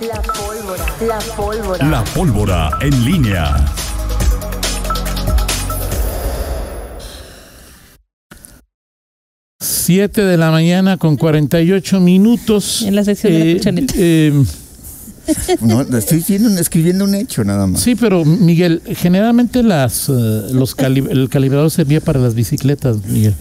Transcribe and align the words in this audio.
La 0.00 0.20
pólvora. 0.22 0.84
La 1.00 1.18
pólvora. 1.36 1.86
La 1.86 2.04
pólvora 2.04 2.78
en 2.80 3.04
línea. 3.04 3.56
Siete 9.60 10.22
de 10.24 10.36
la 10.38 10.50
mañana 10.50 10.96
con 10.96 11.16
48 11.16 12.00
minutos. 12.00 12.82
En 12.82 12.94
la 12.94 13.04
sección 13.04 13.32
de 13.32 13.44
la 13.44 13.52
cucharita. 13.54 13.94
eh, 13.96 14.44
No, 15.60 15.82
estoy 15.82 16.18
diciendo- 16.18 16.48
escribiendo 16.58 17.04
un 17.04 17.14
hecho 17.14 17.44
nada 17.44 17.66
más. 17.66 17.80
sí, 17.80 17.94
pero 17.94 18.24
Miguel, 18.24 18.82
generalmente 18.96 19.62
las, 19.62 20.08
eh, 20.08 20.12
los 20.52 20.74
cali- 20.74 21.06
el 21.10 21.28
calibrador 21.28 21.70
servía 21.70 22.00
para 22.00 22.18
las 22.18 22.34
bicicletas, 22.34 22.96
Miguel. 23.06 23.34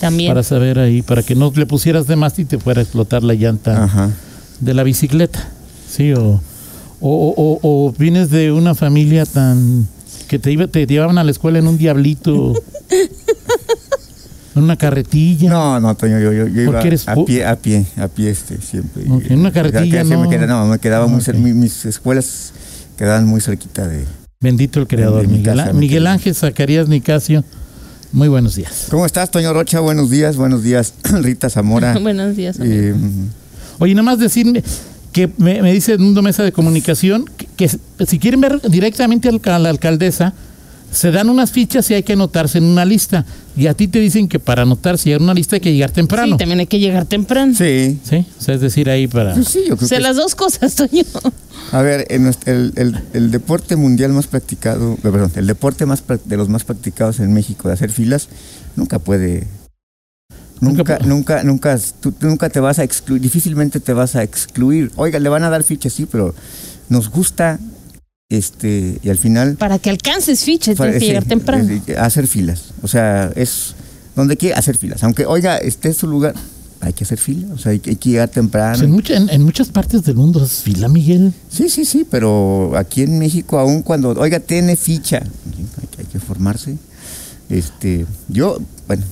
También. 0.00 0.30
Para 0.30 0.42
saber 0.42 0.78
ahí, 0.80 1.00
para 1.00 1.22
que 1.22 1.34
no 1.36 1.52
le 1.54 1.64
pusieras 1.64 2.06
de 2.08 2.16
más 2.16 2.38
y 2.40 2.44
te 2.44 2.58
fuera 2.58 2.80
a 2.80 2.82
explotar 2.82 3.22
la 3.22 3.34
llanta 3.34 3.84
Ajá. 3.84 4.10
de 4.60 4.74
la 4.74 4.82
bicicleta. 4.82 5.48
Sí, 5.94 6.12
o, 6.14 6.40
o, 7.00 7.34
o- 7.36 7.60
o 7.62 7.92
vienes 7.98 8.30
de 8.30 8.50
una 8.52 8.74
familia 8.74 9.26
tan 9.26 9.86
que 10.28 10.38
te, 10.38 10.50
iba, 10.50 10.66
te 10.66 10.86
llevaban 10.86 11.18
a 11.18 11.24
la 11.24 11.30
escuela 11.30 11.58
en 11.58 11.66
un 11.66 11.76
diablito, 11.76 12.54
en 14.56 14.62
una 14.62 14.76
carretilla. 14.76 15.50
No, 15.50 15.80
no, 15.80 15.94
Toño, 15.94 16.18
yo, 16.18 16.32
yo, 16.32 16.46
yo 16.46 16.64
¿Por 16.64 16.74
iba 16.74 16.80
eres 16.82 17.06
a 17.08 17.14
pie, 17.24 17.44
a 17.44 17.56
pie, 17.56 17.84
a 17.96 18.08
pie 18.08 18.30
este, 18.30 18.58
siempre. 18.60 19.02
En 19.04 19.38
una 19.40 19.52
carretilla, 19.52 20.02
se 20.04 20.16
me 20.16 20.24
no. 20.24 20.30
queda- 20.30 20.46
no, 20.46 20.66
me 20.66 20.78
quedaba 20.78 21.06
muy 21.06 21.20
Ok. 21.20 21.26
cer- 21.28 21.34
mi- 21.38 21.52
mis 21.52 21.84
escuelas 21.84 22.52
quedaban 22.96 23.26
muy 23.26 23.40
cerquita 23.40 23.86
de... 23.86 24.04
Bendito 24.40 24.80
el 24.80 24.86
creador, 24.86 25.22
De 25.22 25.28
mi 25.28 25.38
Miguel, 25.38 25.56
casa, 25.56 25.72
Miguel. 25.72 26.06
Ángel 26.06 26.34
Zacarías 26.34 26.88
Nicasio. 26.88 27.44
Muy 28.12 28.28
buenos 28.28 28.54
días. 28.56 28.86
¿Cómo 28.90 29.06
estás, 29.06 29.30
Toño 29.30 29.52
Rocha? 29.52 29.80
Buenos 29.80 30.10
días, 30.10 30.36
buenos 30.36 30.62
días, 30.62 30.94
Rita 31.22 31.48
Zamora. 31.50 31.96
Buenos 32.00 32.36
días. 32.36 32.58
amigo. 32.58 32.74
Eh, 32.74 32.94
Oye, 33.78 33.94
nada 33.94 34.02
más 34.04 34.18
decirme 34.18 34.62
que 35.12 35.30
me, 35.38 35.62
me 35.62 35.72
dice 35.72 35.96
Mundo 35.98 36.22
Mesa 36.22 36.42
de 36.42 36.52
Comunicación 36.52 37.26
que, 37.36 37.46
que 37.56 37.70
si 38.06 38.18
quieren 38.18 38.40
ver 38.40 38.60
directamente 38.68 39.28
al- 39.28 39.40
a 39.44 39.58
la 39.58 39.68
alcaldesa, 39.70 40.32
se 40.90 41.10
dan 41.10 41.30
unas 41.30 41.50
fichas 41.52 41.90
y 41.90 41.94
hay 41.94 42.02
que 42.02 42.12
anotarse 42.12 42.58
en 42.58 42.64
una 42.64 42.84
lista. 42.84 43.24
Y 43.56 43.66
a 43.66 43.72
ti 43.74 43.88
te 43.88 43.98
dicen 43.98 44.28
que 44.28 44.38
para 44.38 44.62
anotarse 44.62 45.10
en 45.12 45.22
una 45.22 45.32
lista 45.32 45.56
hay 45.56 45.60
que 45.60 45.72
llegar 45.72 45.90
temprano. 45.90 46.32
Sí, 46.34 46.38
también 46.38 46.60
hay 46.60 46.66
que 46.66 46.78
llegar 46.78 47.06
temprano. 47.06 47.54
sí, 47.56 47.98
Sí, 48.04 48.26
o 48.38 48.42
sea, 48.42 48.54
es 48.56 48.60
decir, 48.60 48.90
ahí 48.90 49.06
para... 49.06 49.32
pues 49.34 49.48
sí, 49.48 49.60
yo 49.66 49.76
creo 49.78 49.86
O 49.86 49.88
sea, 49.88 49.98
que... 49.98 50.02
las 50.02 50.16
dos 50.16 50.34
cosas, 50.34 50.74
Toño. 50.74 51.04
A 51.72 51.80
ver, 51.80 52.06
en 52.10 52.26
el, 52.44 52.72
el- 52.76 52.98
el 53.14 53.30
deporte 53.30 53.76
mundial 53.76 54.12
más 54.12 54.26
practicado, 54.26 54.92
eh, 54.94 54.98
perdón, 55.02 55.32
el 55.36 55.46
deporte 55.46 55.86
más 55.86 56.02
de 56.26 56.36
los 56.36 56.50
más 56.50 56.64
practicados 56.64 57.20
en 57.20 57.32
México 57.32 57.68
de 57.68 57.74
hacer 57.74 57.90
filas, 57.90 58.28
nunca 58.76 58.98
puede... 58.98 59.46
Nunca 60.62 60.96
Nunca, 60.98 60.98
nunca, 61.06 61.42
nunca, 61.42 61.78
tú, 62.00 62.12
tú 62.12 62.26
nunca 62.28 62.48
te 62.48 62.60
vas 62.60 62.78
a 62.78 62.84
excluir, 62.84 63.20
difícilmente 63.20 63.80
te 63.80 63.92
vas 63.92 64.14
a 64.16 64.22
excluir. 64.22 64.90
Oiga, 64.96 65.18
le 65.18 65.28
van 65.28 65.42
a 65.42 65.50
dar 65.50 65.64
fichas, 65.64 65.92
sí, 65.92 66.06
pero 66.10 66.34
nos 66.88 67.10
gusta, 67.10 67.58
este, 68.30 68.98
y 69.02 69.10
al 69.10 69.18
final... 69.18 69.56
Para 69.56 69.78
que 69.78 69.90
alcances 69.90 70.44
ficha, 70.44 70.74
tienes 70.74 70.94
que 70.94 71.00
Sí, 71.00 71.06
llegar 71.06 71.24
temprano. 71.24 71.68
es- 71.86 71.96
hacer 71.98 72.26
filas. 72.28 72.72
O 72.82 72.88
sea, 72.88 73.32
es 73.34 73.74
donde 74.16 74.36
quiere 74.36 74.54
hacer 74.54 74.76
filas. 74.78 75.02
Aunque, 75.02 75.26
oiga, 75.26 75.56
esté 75.58 75.88
en 75.88 75.94
su 75.94 76.06
lugar, 76.06 76.34
hay 76.80 76.92
que 76.92 77.04
hacer 77.04 77.18
fila. 77.18 77.48
O 77.54 77.58
sea, 77.58 77.72
hay, 77.72 77.80
que- 77.80 77.90
hay 77.90 77.96
que 77.96 78.10
llegar 78.10 78.28
temprano. 78.28 78.74
Pues 78.74 78.82
en, 78.84 78.90
mucha- 78.92 79.16
en- 79.16 79.30
en 79.30 79.42
muchas 79.42 79.68
partes 79.68 80.04
del 80.04 80.14
mundo 80.14 80.44
es 80.44 80.62
fila, 80.62 80.88
Miguel. 80.88 81.32
Sí, 81.50 81.68
sí, 81.68 81.84
sí, 81.84 82.06
pero 82.10 82.72
aquí 82.76 83.02
en 83.02 83.18
México, 83.18 83.58
aún 83.58 83.82
cuando, 83.82 84.10
oiga, 84.10 84.38
tiene 84.38 84.76
ficha, 84.76 85.16
hay, 85.18 85.86
que- 85.88 86.00
hay 86.02 86.06
que 86.06 86.20
formarse. 86.20 86.76
Este, 87.50 88.06
yo, 88.28 88.58
bueno, 88.86 89.02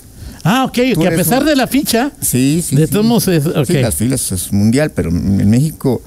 Ah, 0.43 0.65
ok, 0.65 0.73
que 0.73 1.09
a 1.09 1.11
pesar 1.11 1.45
de 1.45 1.55
la 1.55 1.67
ficha, 1.67 2.13
sí, 2.21 2.63
sí. 2.67 2.75
de 2.77 2.87
sí. 2.87 2.93
todos 2.93 3.05
modos 3.05 3.29
es... 3.29 3.45
Sí, 3.67 3.75
las 3.75 3.95
filas 3.95 4.33
es 4.33 4.53
mundial, 4.53 4.91
pero 4.95 5.11
en 5.11 5.49
México 5.51 6.01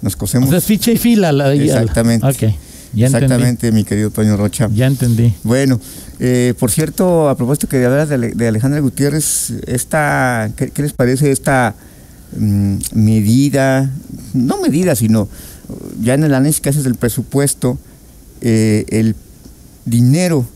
nos 0.00 0.14
O 0.14 0.18
cosemos. 0.18 0.48
sea, 0.48 0.58
es 0.58 0.64
ficha 0.64 0.92
y 0.92 0.96
fila. 0.96 1.32
La, 1.32 1.54
ya- 1.54 1.62
Exactamente. 1.64 2.26
Ok, 2.26 2.36
ya 2.38 2.46
entendí. 2.46 3.04
Exactamente, 3.04 3.72
mi 3.72 3.84
querido 3.84 4.10
Toño 4.10 4.36
Rocha. 4.36 4.68
Ya 4.72 4.86
entendí. 4.86 5.34
Bueno, 5.42 5.80
eh, 6.20 6.54
por 6.58 6.70
cierto, 6.70 7.28
a 7.28 7.36
propósito 7.36 7.68
que 7.68 7.84
hablas 7.84 8.08
de, 8.08 8.18
de 8.32 8.48
Alejandra 8.48 8.78
Gutiérrez, 8.80 9.50
esta, 9.66 10.50
¿qué, 10.56 10.70
qué 10.70 10.82
les 10.82 10.92
parece 10.92 11.32
esta 11.32 11.74
mm, 12.36 12.76
medida? 12.94 13.90
No 14.34 14.60
medida, 14.60 14.94
sino 14.94 15.28
ya 16.00 16.14
en 16.14 16.24
el 16.24 16.34
análisis 16.34 16.60
que 16.60 16.68
haces 16.68 16.84
del 16.84 16.94
presupuesto, 16.94 17.78
eh, 18.40 18.84
el 18.88 19.16
dinero 19.84 20.46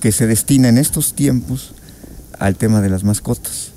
que 0.00 0.12
se 0.12 0.26
destina 0.26 0.68
en 0.68 0.78
estos 0.78 1.12
tiempos 1.14 1.72
al 2.38 2.56
tema 2.56 2.80
de 2.80 2.88
las 2.90 3.04
mascotas. 3.04 3.70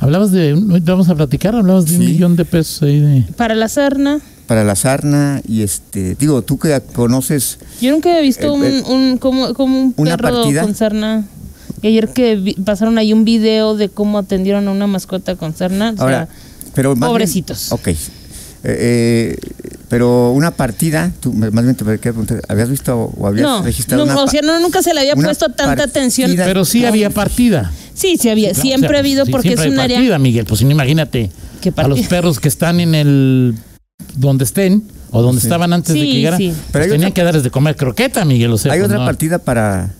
Hablabas 0.00 0.32
de, 0.32 0.54
vamos 0.82 1.08
a 1.08 1.14
platicar, 1.14 1.54
hablabas 1.54 1.86
de 1.86 1.96
un 1.96 2.04
millón 2.04 2.36
de 2.36 2.44
pesos 2.44 2.82
ahí 2.82 3.00
de... 3.00 3.22
Para 3.36 3.54
la 3.54 3.68
sarna, 3.68 4.20
Para 4.46 4.62
la 4.64 4.74
sarna 4.76 5.40
y 5.48 5.62
este, 5.62 6.14
digo, 6.16 6.42
tú 6.42 6.58
que 6.58 6.78
conoces, 6.92 7.58
yo 7.80 7.90
nunca 7.92 8.10
había 8.10 8.20
visto 8.22 8.52
un, 8.52 8.64
Eh, 8.64 8.78
eh, 8.80 8.82
un- 8.88 9.18
como, 9.18 9.54
como 9.54 9.80
un 9.80 9.94
¿una 9.96 10.16
perro 10.16 10.40
partida? 10.42 10.62
con 10.62 10.74
sarna. 10.74 11.24
Y 11.80 11.86
ayer 11.88 12.08
que 12.08 12.36
vi- 12.36 12.54
pasaron 12.54 12.98
ahí 12.98 13.12
un 13.12 13.24
video 13.24 13.76
de 13.76 13.88
cómo 13.88 14.18
atendieron 14.18 14.68
a 14.68 14.72
una 14.72 14.86
mascota 14.86 15.36
con 15.36 15.54
sarna. 15.56 15.90
o 15.92 15.96
sea, 15.96 16.02
Ahora, 16.04 16.28
pero 16.74 16.90
más 16.90 16.98
bien- 17.00 17.08
pobrecitos. 17.08 17.72
ok. 17.72 17.88
Eh, 17.88 17.96
eh, 18.64 19.36
pero 19.88 20.32
una 20.32 20.50
partida, 20.50 21.12
tú 21.20 21.32
más 21.32 21.62
bien 21.64 21.74
te 21.74 21.84
quería 21.84 21.98
preguntar, 21.98 22.40
¿habías 22.48 22.68
visto 22.70 23.12
o 23.16 23.26
habías 23.26 23.42
no, 23.44 23.62
registrado 23.62 24.04
no, 24.06 24.12
una 24.12 24.22
o 24.22 24.28
sea, 24.28 24.40
no, 24.42 24.58
nunca 24.60 24.82
se 24.82 24.94
le 24.94 25.00
había 25.00 25.14
puesto 25.14 25.48
tanta 25.50 25.84
atención. 25.84 26.32
Pero 26.36 26.64
sí 26.64 26.84
había 26.84 27.10
partida. 27.10 27.70
Sí, 27.94 28.16
sí 28.20 28.28
había, 28.28 28.50
Claro, 28.50 28.62
siempre 28.62 28.88
o 28.88 28.90
sea, 28.90 28.96
ha 28.96 29.00
habido 29.00 29.24
sí, 29.26 29.30
porque 29.32 29.52
es 29.52 29.60
un 29.60 29.78
área 29.78 29.96
partida, 29.98 30.18
Miguel, 30.18 30.44
pues 30.46 30.60
imagínate 30.62 31.30
que 31.60 31.72
a 31.76 31.86
los 31.88 32.00
perros 32.02 32.40
que 32.40 32.48
están 32.48 32.80
en 32.80 32.94
el 32.94 33.54
donde 34.16 34.44
estén 34.44 34.82
o 35.10 35.22
donde 35.22 35.40
Sí. 35.40 35.46
estaban 35.46 35.72
antes 35.72 35.94
de 35.94 36.00
que 36.00 36.06
llegara, 36.12 36.36
sí. 36.36 36.52
pues 36.72 36.84
tenían 36.88 37.00
otra- 37.02 37.10
que 37.14 37.22
darles 37.22 37.42
de 37.44 37.50
comer 37.50 37.76
croqueta, 37.76 38.24
Miguel, 38.24 38.50
o 38.52 38.58
sea, 38.58 38.72
Hay 38.72 38.80
pues 38.80 38.86
otra 38.90 38.98
no. 38.98 39.04
partida 39.04 39.38
para 39.38 39.90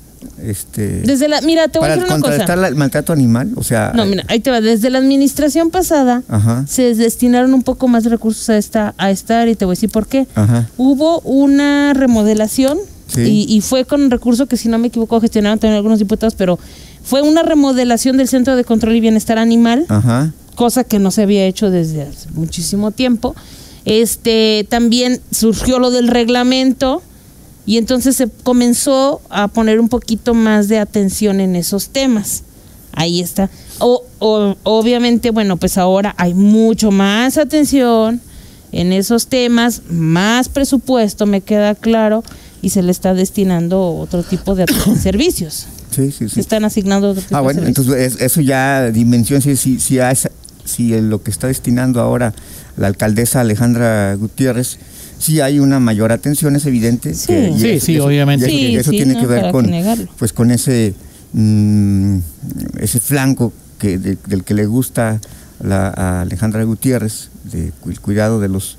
este 0.50 1.02
Desde 1.02 1.28
la, 1.28 1.40
mira, 1.40 1.68
te 1.68 1.78
voy 1.78 1.86
a 1.88 1.90
decir 1.92 2.04
una 2.04 2.14
contrarrestar 2.14 2.56
cosa. 2.56 2.68
el 2.68 2.74
maltrato 2.76 3.12
animal, 3.12 3.52
o 3.56 3.62
sea, 3.62 3.92
No, 3.94 4.04
mira, 4.06 4.24
ahí 4.28 4.40
te 4.40 4.50
va. 4.50 4.60
Desde 4.60 4.90
la 4.90 4.98
administración 4.98 5.70
pasada 5.70 6.22
Ajá. 6.28 6.64
se 6.68 6.94
destinaron 6.94 7.54
un 7.54 7.62
poco 7.62 7.88
más 7.88 8.04
de 8.04 8.10
recursos 8.10 8.48
a 8.50 8.56
esta, 8.56 8.94
a 8.98 9.10
esta 9.10 9.40
área 9.40 9.52
y 9.52 9.56
te 9.56 9.64
voy 9.64 9.72
a 9.72 9.76
decir 9.76 9.90
por 9.90 10.06
qué. 10.06 10.26
Ajá. 10.34 10.68
Hubo 10.76 11.20
una 11.20 11.92
remodelación 11.94 12.78
Sí. 13.06 13.20
y, 13.48 13.56
y 13.56 13.60
fue 13.60 13.84
con 13.84 14.02
un 14.02 14.10
recurso 14.10 14.46
que 14.46 14.56
si 14.56 14.68
no 14.68 14.78
me 14.78 14.86
equivoco 14.88 15.20
gestionaron 15.20 15.58
también 15.58 15.76
algunos 15.76 15.98
diputados, 15.98 16.34
pero 16.34 16.58
fue 17.02 17.20
una 17.20 17.42
remodelación 17.42 18.16
del 18.16 18.28
Centro 18.28 18.56
de 18.56 18.64
Control 18.64 18.96
y 18.96 19.00
Bienestar 19.00 19.36
Animal, 19.38 19.84
Ajá. 19.88 20.32
cosa 20.54 20.84
que 20.84 20.98
no 20.98 21.10
se 21.10 21.22
había 21.22 21.44
hecho 21.44 21.70
desde 21.70 22.02
hace 22.02 22.30
muchísimo 22.30 22.92
tiempo. 22.92 23.36
Este 23.84 24.66
también 24.70 25.20
surgió 25.30 25.78
lo 25.78 25.90
del 25.90 26.08
reglamento 26.08 27.02
y 27.66 27.78
entonces 27.78 28.16
se 28.16 28.28
comenzó 28.42 29.20
a 29.30 29.48
poner 29.48 29.80
un 29.80 29.88
poquito 29.88 30.34
más 30.34 30.68
de 30.68 30.78
atención 30.78 31.40
en 31.40 31.56
esos 31.56 31.88
temas. 31.88 32.42
Ahí 32.92 33.20
está. 33.20 33.50
O, 33.80 34.04
o- 34.20 34.56
obviamente, 34.62 35.30
bueno, 35.30 35.56
pues 35.56 35.78
ahora 35.78 36.14
hay 36.18 36.34
mucho 36.34 36.90
más 36.90 37.38
atención 37.38 38.20
en 38.72 38.92
esos 38.92 39.26
temas, 39.28 39.82
más 39.88 40.48
presupuesto, 40.48 41.26
me 41.26 41.40
queda 41.40 41.74
claro, 41.74 42.22
y 42.62 42.70
se 42.70 42.82
le 42.82 42.90
está 42.92 43.14
destinando 43.14 43.80
otro 43.96 44.22
tipo 44.22 44.54
de 44.54 44.66
servicios. 45.02 45.66
Sí, 45.90 46.10
sí, 46.10 46.28
Se 46.28 46.34
sí. 46.34 46.40
están 46.40 46.64
asignando 46.64 47.10
otro 47.10 47.22
tipo 47.22 47.36
Ah, 47.36 47.40
bueno, 47.40 47.62
entonces 47.66 47.94
es- 48.14 48.20
eso 48.20 48.40
ya 48.40 48.90
dimensión 48.90 49.40
si 49.42 49.56
si 49.56 49.78
si, 49.78 49.98
si 50.64 51.00
lo 51.00 51.22
que 51.22 51.30
está 51.30 51.46
destinando 51.46 52.00
ahora 52.00 52.34
la 52.76 52.88
alcaldesa 52.88 53.40
Alejandra 53.40 54.14
Gutiérrez 54.16 54.78
sí 55.18 55.40
hay 55.40 55.58
una 55.58 55.80
mayor 55.80 56.12
atención, 56.12 56.56
es 56.56 56.66
evidente. 56.66 57.14
Sí. 57.14 57.26
que- 57.28 57.54
Sí, 57.58 57.80
sí, 57.80 57.98
obviamente. 58.00 58.46
eso, 58.46 58.54
Sí, 58.56 58.76
eso 58.76 58.90
sí, 58.90 58.96
tiene 58.98 59.14
no, 59.14 59.20
que 59.20 59.26
ver 59.26 59.50
con, 59.52 59.70
pues 60.18 60.32
con 60.32 60.50
ese, 60.50 60.94
mm, 61.32 62.18
ese 62.80 63.00
flanco 63.00 63.52
que, 63.78 63.98
de- 63.98 64.18
del 64.26 64.44
que 64.44 64.54
le 64.54 64.66
gusta 64.66 65.20
la, 65.60 65.88
a 65.88 66.20
Alejandra 66.22 66.62
Gutiérrez, 66.64 67.30
de 67.44 67.72
el 67.86 68.00
cuidado 68.00 68.40
de 68.40 68.48
los, 68.48 68.76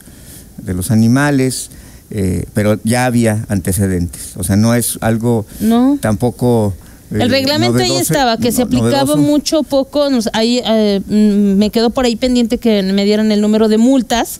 de 0.64 0.74
los 0.74 0.92
animales, 0.92 1.70
eh, 2.12 2.46
pero 2.54 2.80
ya 2.84 3.06
había 3.06 3.46
antecedentes. 3.50 4.34
O 4.38 4.44
sea, 4.44 4.56
no 4.56 4.74
es 4.76 4.98
algo 5.02 5.46
No. 5.60 5.98
tampoco... 6.02 6.74
eh, 7.12 7.18
El 7.22 7.30
reglamento 7.30 7.78
ahí 7.80 7.90
novedoso- 7.90 8.02
estaba, 8.02 8.38
que 8.38 8.52
se 8.52 8.62
aplicaba 8.64 9.02
novedoso. 9.02 9.18
mucho 9.18 9.64
poco. 9.64 10.10
nos- 10.10 10.30
ahí 10.34 10.62
eh, 10.66 11.02
mm, 11.06 11.58
me 11.58 11.70
quedó 11.72 11.90
por 11.90 12.06
ahí 12.06 12.16
pendiente 12.16 12.58
que 12.58 12.82
me 12.84 13.06
dieran 13.06 13.32
el 13.32 13.42
número 13.42 13.68
de 13.68 13.78
multas 13.78 14.40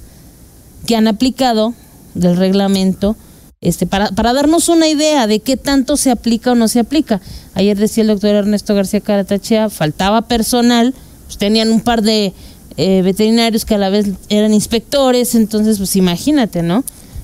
que 0.86 0.96
han 0.96 1.08
aplicado 1.08 1.74
del 2.16 2.36
reglamento, 2.38 3.16
este, 3.62 3.86
para, 3.88 4.10
para 4.10 4.34
darnos 4.34 4.70
una 4.70 4.88
idea 4.88 5.28
de 5.28 5.40
qué 5.40 5.58
tanto 5.58 5.98
se 5.98 6.12
aplica 6.12 6.52
o 6.52 6.56
no 6.56 6.68
se 6.68 6.80
aplica. 6.80 7.22
Ayer 7.54 7.78
decía 7.78 8.02
el 8.02 8.08
doctor 8.08 8.32
Ernesto 8.36 8.76
García 8.76 9.02
Caratachea, 9.02 9.70
faltaba 9.70 10.24
personal, 10.24 10.94
pues 11.26 11.38
tenían 11.38 11.72
un 11.72 11.82
par 11.82 12.02
de 12.02 12.34
eh, 12.78 13.02
veterinarios 13.04 13.66
que 13.66 13.76
a 13.76 13.78
la 13.78 13.90
vez 13.90 14.08
eran 14.30 14.54
inspectores, 14.54 15.36
entonces 15.36 15.78
pues 15.78 15.96
imagínate, 15.96 16.62
¿no? 16.64 16.84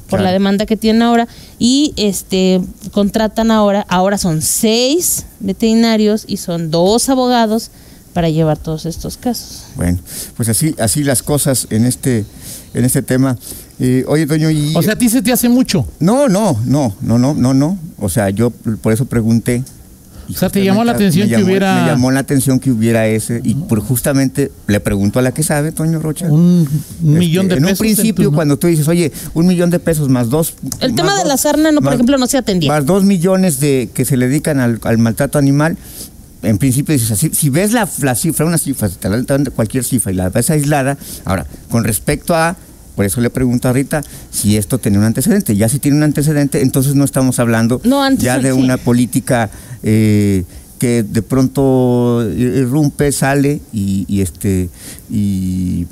Por 0.10 0.20
Claro. 0.20 0.24
la 0.26 0.32
demanda 0.34 0.66
que 0.66 0.76
tienen 0.78 1.02
ahora 1.04 1.28
y 1.58 1.94
este 1.96 2.60
contratan 2.92 3.50
ahora, 3.52 3.86
ahora 3.88 4.18
son 4.18 4.42
seis 4.42 5.26
veterinarios 5.40 6.26
y 6.28 6.38
son 6.38 6.70
dos 6.70 7.08
abogados 7.08 7.72
para 8.14 8.30
llevar 8.30 8.58
todos 8.58 8.86
estos 8.86 9.16
casos. 9.18 9.64
Bueno, 9.76 10.00
pues 10.36 10.50
así, 10.50 10.76
así 10.80 11.04
las 11.04 11.24
cosas 11.24 11.68
en 11.70 11.86
este, 11.86 12.26
en 12.74 12.84
este 12.84 13.02
tema. 13.02 13.38
Eh, 13.84 14.06
oye, 14.08 14.28
Toño, 14.28 14.52
y... 14.52 14.74
O 14.76 14.82
sea, 14.84 14.94
a 14.94 14.96
ti 14.96 15.10
se 15.10 15.24
te 15.24 15.32
hace 15.32 15.50
mucho. 15.50 15.88
no, 16.00 16.28
no, 16.30 16.56
no, 16.66 16.96
no, 17.02 17.18
no, 17.18 17.34
no, 17.34 17.54
no. 17.56 17.80
O 17.98 18.10
sea, 18.10 18.30
yo 18.30 18.52
por 18.52 18.94
eso 18.94 19.06
pregunté. 19.06 19.64
O 20.30 20.34
sea, 20.34 20.50
te 20.50 20.64
llamó 20.64 20.84
la 20.84 20.92
atención 20.94 21.28
que 21.28 21.36
llamó- 21.38 21.46
hubiera- 21.46 21.82
Me 21.82 21.88
llamó 21.90 22.12
la 22.12 22.20
atención 22.22 22.60
que 22.60 22.72
hubiera 22.72 23.08
ese. 23.08 23.42
Y 23.44 23.56
por 23.56 23.80
justamente 23.82 24.52
le 24.68 24.80
pregunto 24.80 25.18
a 25.20 25.24
la 25.24 25.34
que 25.34 25.42
sabe, 25.44 25.72
Toño 25.72 26.00
Rocha. 26.00 26.28
Un, 26.28 26.40
un 26.42 26.68
Este, 26.68 27.20
millón 27.20 27.48
de 27.48 27.56
en 27.56 27.64
pesos. 27.64 27.80
un 27.80 27.86
principio, 27.86 28.30
tu- 28.30 28.36
cuando 28.36 28.56
tú 28.58 28.68
dices, 28.68 28.88
oye, 28.88 29.12
un 29.34 29.48
millón 29.48 29.72
de 29.72 29.80
pesos 29.80 30.10
más 30.10 30.30
dos. 30.30 30.54
El 30.80 30.92
más 30.92 30.96
tema 30.96 31.18
de 31.18 31.26
la 31.26 31.38
sarna, 31.38 31.72
no, 31.72 31.78
por 31.80 31.86
más- 31.86 31.96
ejemplo, 31.96 32.18
no 32.20 32.28
se 32.28 32.38
atendía. 32.38 32.70
Más 32.72 32.86
dos 32.86 33.04
millones 33.04 33.60
de 33.60 33.90
que 33.94 34.06
se 34.06 34.16
le 34.16 34.28
dedican 34.28 34.60
al, 34.60 34.80
al 34.84 35.00
maltrato 35.00 35.38
animal. 35.40 35.76
En 36.44 36.58
principio 36.60 36.94
dices 36.94 37.12
así, 37.12 37.32
si 37.34 37.50
ves 37.50 37.72
la, 37.74 37.90
la 38.02 38.16
cifra, 38.16 38.46
una 38.46 38.58
cifra, 38.58 38.90
si 38.90 38.96
te 38.96 39.10
la 39.10 39.22
dan 39.24 39.46
cualquier 39.56 39.84
cifra 39.84 40.12
y 40.12 40.16
la 40.16 40.30
ves 40.30 40.50
aislada, 40.50 40.98
ahora, 41.26 41.46
con 41.70 41.84
respecto 41.84 42.34
a, 42.36 42.56
por 42.96 43.06
eso 43.06 43.22
le 43.22 43.30
pregunto 43.30 43.68
a 43.70 43.74
Rita, 43.74 44.04
si 44.32 44.58
esto 44.58 44.78
tiene 44.78 44.98
un 44.98 45.04
antecedente. 45.06 45.56
Ya 45.56 45.70
si 45.70 45.80
tiene 45.80 45.98
un 45.98 46.04
antecedente, 46.04 46.62
entonces 46.62 46.96
no 46.96 47.04
estamos 47.06 47.40
hablando 47.40 47.82
No, 47.84 48.04
antes 48.04 48.24
ya 48.24 48.40
de 48.40 48.52
sí. 48.52 48.58
una 48.58 48.78
política 48.78 49.50
eh, 49.84 50.44
que 50.80 51.04
de 51.04 51.22
pronto 51.22 52.28
irrumpe, 52.36 53.12
sale 53.12 53.62
y, 53.72 54.06
y 54.08 54.22
este 54.22 54.70
y, 55.10 55.86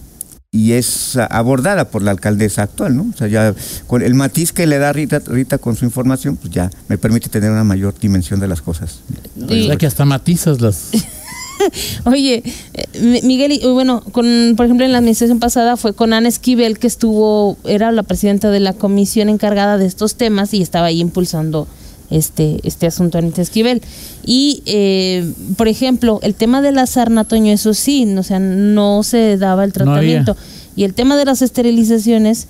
y 0.51 0.71
es 0.71 1.15
abordada 1.29 1.89
por 1.89 2.01
la 2.01 2.09
alcaldesa 2.11 2.63
actual, 2.63 2.95
¿no? 2.97 3.07
O 3.13 3.17
sea, 3.17 3.27
ya 3.27 3.53
con 3.85 4.01
el 4.01 4.15
matiz 4.15 4.51
que 4.51 4.65
le 4.65 4.79
da 4.79 4.91
Rita, 4.91 5.19
Rita 5.19 5.59
con 5.59 5.75
su 5.75 5.85
información, 5.85 6.37
pues 6.37 6.51
ya 6.51 6.71
me 6.87 6.97
permite 6.97 7.29
tener 7.29 7.51
una 7.51 7.63
mayor 7.63 7.93
dimensión 7.99 8.39
de 8.39 8.47
las 8.47 8.61
cosas. 8.63 9.01
O 9.39 9.47
sea, 9.47 9.75
que 9.77 9.85
hasta 9.85 10.05
matizas 10.05 10.59
las. 10.59 10.89
Oye, 12.05 12.43
eh, 12.73 12.85
Mi- 13.01 13.21
Miguel, 13.21 13.51
y 13.53 13.65
bueno, 13.67 14.01
con, 14.11 14.53
por 14.55 14.65
ejemplo, 14.65 14.85
en 14.85 14.91
la 14.91 14.97
administración 14.99 15.39
pasada 15.39 15.77
fue 15.77 15.93
con 15.93 16.13
Ana 16.13 16.29
Esquivel, 16.29 16.79
que 16.79 16.87
estuvo, 16.87 17.57
era 17.65 17.91
la 17.91 18.03
presidenta 18.03 18.49
de 18.51 18.59
la 18.59 18.73
comisión 18.73 19.29
encargada 19.29 19.77
de 19.77 19.85
estos 19.85 20.15
temas 20.15 20.53
y 20.53 20.61
estaba 20.61 20.87
ahí 20.87 20.99
impulsando 21.01 21.67
este, 22.09 22.59
este 22.63 22.87
asunto 22.87 23.17
Anita 23.17 23.41
Esquivel. 23.41 23.81
Y, 24.25 24.63
eh, 24.65 25.31
por 25.57 25.67
ejemplo, 25.67 26.19
el 26.23 26.35
tema 26.35 26.61
de 26.61 26.71
la 26.71 26.85
sarna, 26.87 27.23
Toño, 27.23 27.51
eso 27.51 27.73
sí, 27.73 28.05
o 28.17 28.23
sea, 28.23 28.39
no 28.39 29.03
se 29.03 29.37
daba 29.37 29.63
el 29.63 29.69
No 29.69 29.73
tratamiento. 29.73 30.35
y 30.75 30.83
el 30.83 30.93
tema 30.93 31.17
de 31.17 31.25
las 31.25 31.41
esterilizaciones, 31.41 32.47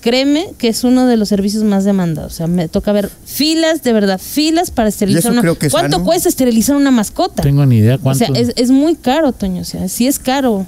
créeme 0.00 0.48
que 0.58 0.68
es 0.68 0.84
uno 0.84 1.06
de 1.06 1.16
los 1.16 1.28
servicios 1.28 1.62
más 1.64 1.84
demandados. 1.84 2.32
O 2.32 2.36
sea, 2.36 2.46
me 2.46 2.68
toca 2.68 2.92
ver 2.92 3.10
filas, 3.24 3.82
de 3.82 3.92
verdad, 3.92 4.18
filas 4.18 4.70
para 4.70 4.88
esterilizar 4.88 5.30
eso 5.30 5.32
una 5.32 5.42
creo 5.42 5.58
que 5.58 5.66
es 5.66 5.72
¿Cuánto 5.72 5.96
sano. 5.98 6.04
cuesta 6.04 6.28
esterilizar 6.28 6.76
una 6.76 6.90
mascota? 6.90 7.42
Tengo 7.42 7.64
ni 7.66 7.78
idea 7.78 7.98
cuánto. 7.98 8.24
O 8.24 8.34
sea, 8.34 8.40
es, 8.42 8.52
es 8.56 8.70
muy 8.70 8.94
caro, 8.96 9.32
Toño. 9.32 9.62
O 9.62 9.64
sea, 9.64 9.88
sí 9.88 10.06
es 10.06 10.18
caro 10.18 10.66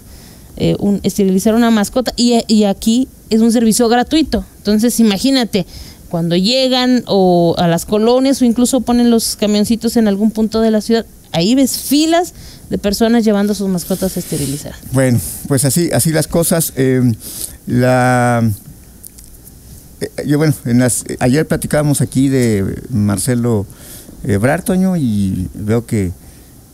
eh, 0.57 0.77
un, 0.79 1.01
esterilizar 1.03 1.55
una 1.55 1.71
mascota. 1.71 2.13
Y, 2.17 2.43
y 2.47 2.65
aquí 2.65 3.09
es 3.31 3.41
un 3.41 3.53
servicio 3.53 3.89
gratuito. 3.89 4.45
Entonces, 4.59 5.01
imagínate, 5.01 5.67
cuando 6.09 6.37
llegan 6.37 7.03
o 7.07 7.55
a 7.59 7.69
las 7.69 7.87
colonias 7.87 8.43
o 8.43 8.45
incluso 8.45 8.83
ponen 8.83 9.11
los 9.11 9.37
camioncitos 9.37 9.97
en 9.97 10.09
algún 10.09 10.31
punto 10.31 10.61
de 10.61 10.71
la 10.71 10.83
ciudad, 10.83 11.07
ahí 11.33 11.55
ves 11.55 11.79
filas 11.79 12.35
de 12.69 12.77
personas 12.77 13.25
llevando 13.25 13.55
sus 13.55 13.69
mascotas 13.69 14.17
a 14.17 14.21
esterilizar. 14.21 14.75
Bueno, 14.93 15.19
pues 15.49 15.65
así, 15.65 15.89
así 15.91 16.11
las 16.11 16.29
cosas. 16.29 16.75
eh, 16.77 17.01
la 17.67 18.43
yo 20.27 20.39
bueno, 20.39 20.55
en 20.65 20.79
las, 20.79 21.05
eh, 21.09 21.17
ayer 21.21 21.47
platicábamos 21.47 22.01
aquí 22.01 22.29
de 22.29 22.83
Marcelo 22.91 23.67
eh, 24.25 24.37
Brartoño 24.37 24.97
y 24.97 25.49
veo 25.55 25.85
que 25.87 26.13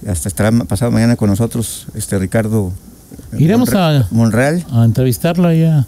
hasta 0.06 0.28
estará 0.28 0.52
pasado 0.64 0.90
mañana 0.92 1.16
con 1.16 1.28
nosotros 1.30 1.86
este 1.94 2.18
Ricardo 2.18 2.72
eh, 3.32 3.36
Iremos 3.38 3.68
Monre- 3.70 3.78
a- 4.02 4.08
Monreal. 4.10 4.66
A 4.70 4.84
entrevistarlo 4.84 5.48
allá. 5.48 5.86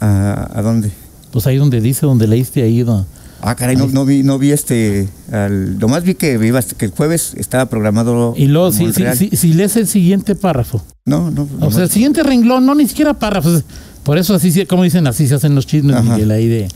¿A, 0.00 0.50
a 0.54 0.62
dónde? 0.62 0.90
Pues 1.32 1.46
ahí 1.46 1.56
donde 1.56 1.80
dice, 1.80 2.06
donde 2.06 2.26
leíste 2.26 2.62
ahí. 2.62 2.82
do- 2.82 3.06
Ah, 3.40 3.54
caray, 3.54 3.76
no, 3.76 3.86
no 3.86 4.04
vi, 4.04 4.24
no 4.24 4.36
vi 4.36 4.50
este, 4.50 5.08
al, 5.30 5.78
nomás 5.78 6.02
vi 6.02 6.14
que, 6.16 6.32
iba, 6.44 6.60
que 6.60 6.86
el 6.86 6.90
jueves 6.90 7.34
estaba 7.36 7.66
programado 7.66 8.34
Y 8.36 8.46
luego, 8.46 8.72
si, 8.72 8.92
si, 8.92 9.04
si, 9.14 9.36
si 9.36 9.52
lees 9.54 9.76
el 9.76 9.86
siguiente 9.86 10.34
párrafo. 10.34 10.82
No, 11.04 11.30
no, 11.30 11.46
O 11.60 11.70
sea, 11.70 11.84
el 11.84 11.90
siguiente 11.90 12.24
renglón, 12.24 12.66
no 12.66 12.74
ni 12.74 12.88
siquiera 12.88 13.14
párrafos. 13.14 13.62
Por 14.08 14.16
eso 14.16 14.34
así, 14.34 14.64
como 14.64 14.84
dicen, 14.84 15.06
así 15.06 15.28
se 15.28 15.34
hacen 15.34 15.54
los 15.54 15.66
chismes, 15.66 15.94
Ajá. 15.96 16.14
Miguel, 16.14 16.30
ahí 16.30 16.48
de... 16.48 16.66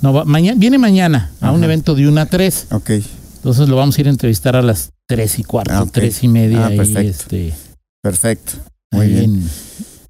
No, 0.00 0.14
va- 0.14 0.24
mañana, 0.24 0.58
viene 0.58 0.78
mañana 0.78 1.30
a 1.42 1.52
un 1.52 1.62
evento 1.62 1.94
de 1.94 2.08
una 2.08 2.22
a 2.22 2.26
3. 2.26 2.68
Ok, 2.70 2.88
Entonces 3.36 3.68
lo 3.68 3.76
vamos 3.76 3.98
a 3.98 4.00
ir 4.00 4.06
a 4.06 4.10
entrevistar 4.10 4.56
a 4.56 4.62
las 4.62 4.88
tres 5.06 5.38
y 5.38 5.44
cuarto, 5.44 5.74
Ah, 5.74 5.82
ok. 5.82 5.90
tres 5.92 6.22
y 6.24 6.28
media. 6.28 6.64
Ah, 6.64 6.68
perfecto. 6.70 7.00
este, 7.00 7.52
perfecto. 8.02 8.52
Muy 8.92 9.08
bien. 9.08 9.24
en- 9.24 9.50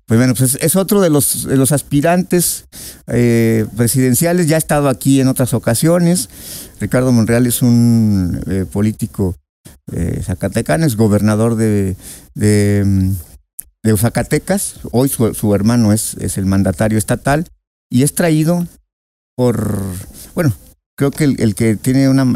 Pues 0.06 0.18
bueno, 0.20 0.34
pues 0.36 0.58
es 0.60 0.76
otro 0.76 1.00
de 1.00 1.10
los, 1.10 1.42
de 1.48 1.56
los 1.56 1.72
aspirantes 1.72 2.66
eh, 3.08 3.66
presidenciales, 3.76 4.46
ya 4.46 4.54
ha 4.54 4.58
estado 4.58 4.88
aquí 4.88 5.20
en 5.20 5.26
otras 5.26 5.54
ocasiones. 5.54 6.28
Ricardo 6.80 7.10
Monreal 7.10 7.48
es 7.48 7.62
un 7.62 8.40
eh, 8.48 8.64
político 8.70 9.34
eh, 9.92 10.20
zacatecano, 10.24 10.86
es 10.86 10.94
gobernador 10.94 11.56
de, 11.56 11.96
de, 12.36 12.84
mm, 12.86 13.10
de 13.82 13.96
Zacatecas. 13.96 14.80
Hoy 14.92 15.08
su, 15.08 15.32
su 15.34 15.54
hermano 15.54 15.92
es, 15.92 16.14
es 16.14 16.38
el 16.38 16.46
mandatario 16.46 16.98
estatal 16.98 17.46
y 17.90 18.02
es 18.02 18.14
traído 18.14 18.66
por, 19.36 19.80
bueno, 20.34 20.52
creo 20.96 21.10
que 21.10 21.24
el, 21.24 21.40
el 21.40 21.54
que 21.54 21.76
tiene 21.76 22.08
una, 22.08 22.26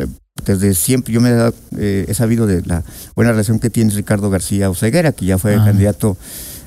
desde 0.44 0.74
siempre 0.74 1.12
yo 1.12 1.20
me 1.20 1.30
he, 1.30 1.34
dado, 1.34 1.54
eh, 1.78 2.06
he 2.08 2.14
sabido 2.14 2.46
de 2.46 2.62
la 2.62 2.82
buena 3.14 3.32
relación 3.32 3.58
que 3.58 3.70
tiene 3.70 3.92
Ricardo 3.92 4.30
García 4.30 4.70
Oseguera, 4.70 5.12
que 5.12 5.26
ya 5.26 5.38
fue 5.38 5.54
Ah. 5.56 5.64
candidato 5.64 6.16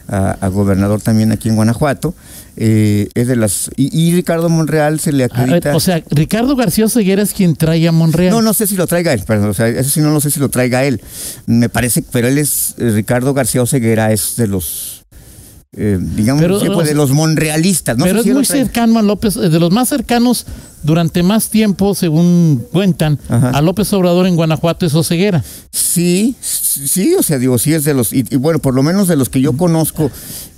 a, 0.08 0.32
a 0.40 0.48
gobernador 0.50 1.02
también 1.02 1.32
aquí 1.32 1.50
en 1.50 1.56
Guanajuato. 1.56 2.14
eh, 2.56 3.10
es 3.14 3.28
de 3.28 3.36
las 3.36 3.70
y, 3.76 3.96
y 3.96 4.14
Ricardo 4.16 4.50
Monreal 4.50 5.00
se 5.00 5.12
le 5.12 5.26
A 5.26 5.28
ver, 5.28 5.42
acredita. 5.42 5.76
o 5.76 5.80
sea, 5.80 6.02
Ricardo 6.10 6.56
García 6.56 6.90
Ceguera 6.90 7.22
es 7.22 7.34
quien 7.34 7.56
trae 7.56 7.88
a 7.88 7.92
Monreal. 7.92 8.32
no, 8.34 8.42
no 8.42 8.54
sé 8.54 8.66
si 8.68 8.76
lo 8.76 8.88
traiga 8.88 9.14
él, 9.14 9.24
perdón, 9.28 9.50
o 9.50 9.54
sea, 9.54 9.68
eso 9.68 9.90
sí 9.90 10.00
no 10.02 10.12
lo 10.12 10.20
sé 10.20 10.32
si 10.32 10.40
lo 10.40 10.50
traiga 10.50 10.84
él. 10.84 11.02
Me 11.46 11.70
parece, 11.70 12.04
pero 12.12 12.28
él 12.28 12.38
es 12.38 12.74
eh, 12.80 12.92
Ricardo 12.92 13.34
García 13.34 13.62
Oseguera 13.62 14.12
es 14.12 14.36
de 14.38 14.48
los 14.48 14.97
eh, 15.76 15.98
digamos 16.00 16.42
Pero, 16.42 16.60
sí, 16.60 16.68
pues, 16.68 16.78
o 16.88 16.90
de 16.90 16.94
los 16.96 17.12
monrealistas, 17.12 17.98
no 17.98 18.06
Pero 18.06 18.20
es 18.20 18.26
muy 18.28 18.46
cercano 18.46 19.00
a 19.00 19.02
López, 19.02 19.36
eh, 19.38 19.50
de 19.50 19.60
los 19.60 19.72
más 19.72 19.90
cercanos 19.90 20.46
durante 20.84 21.24
más 21.24 21.50
tiempo, 21.50 21.94
según 21.96 22.66
cuentan, 22.72 23.20
Ajá. 23.30 23.50
a 23.50 23.62
López 23.62 23.92
Obrador 23.94 24.28
en 24.28 24.36
Guanajuato 24.36 24.86
es 24.86 24.94
Oseguera. 24.96 25.44
Sí, 25.72 26.36
sí, 26.42 27.14
o 27.16 27.24
sea, 27.24 27.38
digo, 27.40 27.58
sí 27.58 27.74
es 27.74 27.84
de 27.84 27.94
los, 27.94 28.14
y, 28.14 28.24
y 28.30 28.36
bueno, 28.38 28.60
por 28.60 28.74
lo 28.74 28.84
menos 28.84 29.08
de 29.08 29.16
los 29.18 29.30
que 29.30 29.42
yo 29.42 29.54
conozco, 29.54 30.10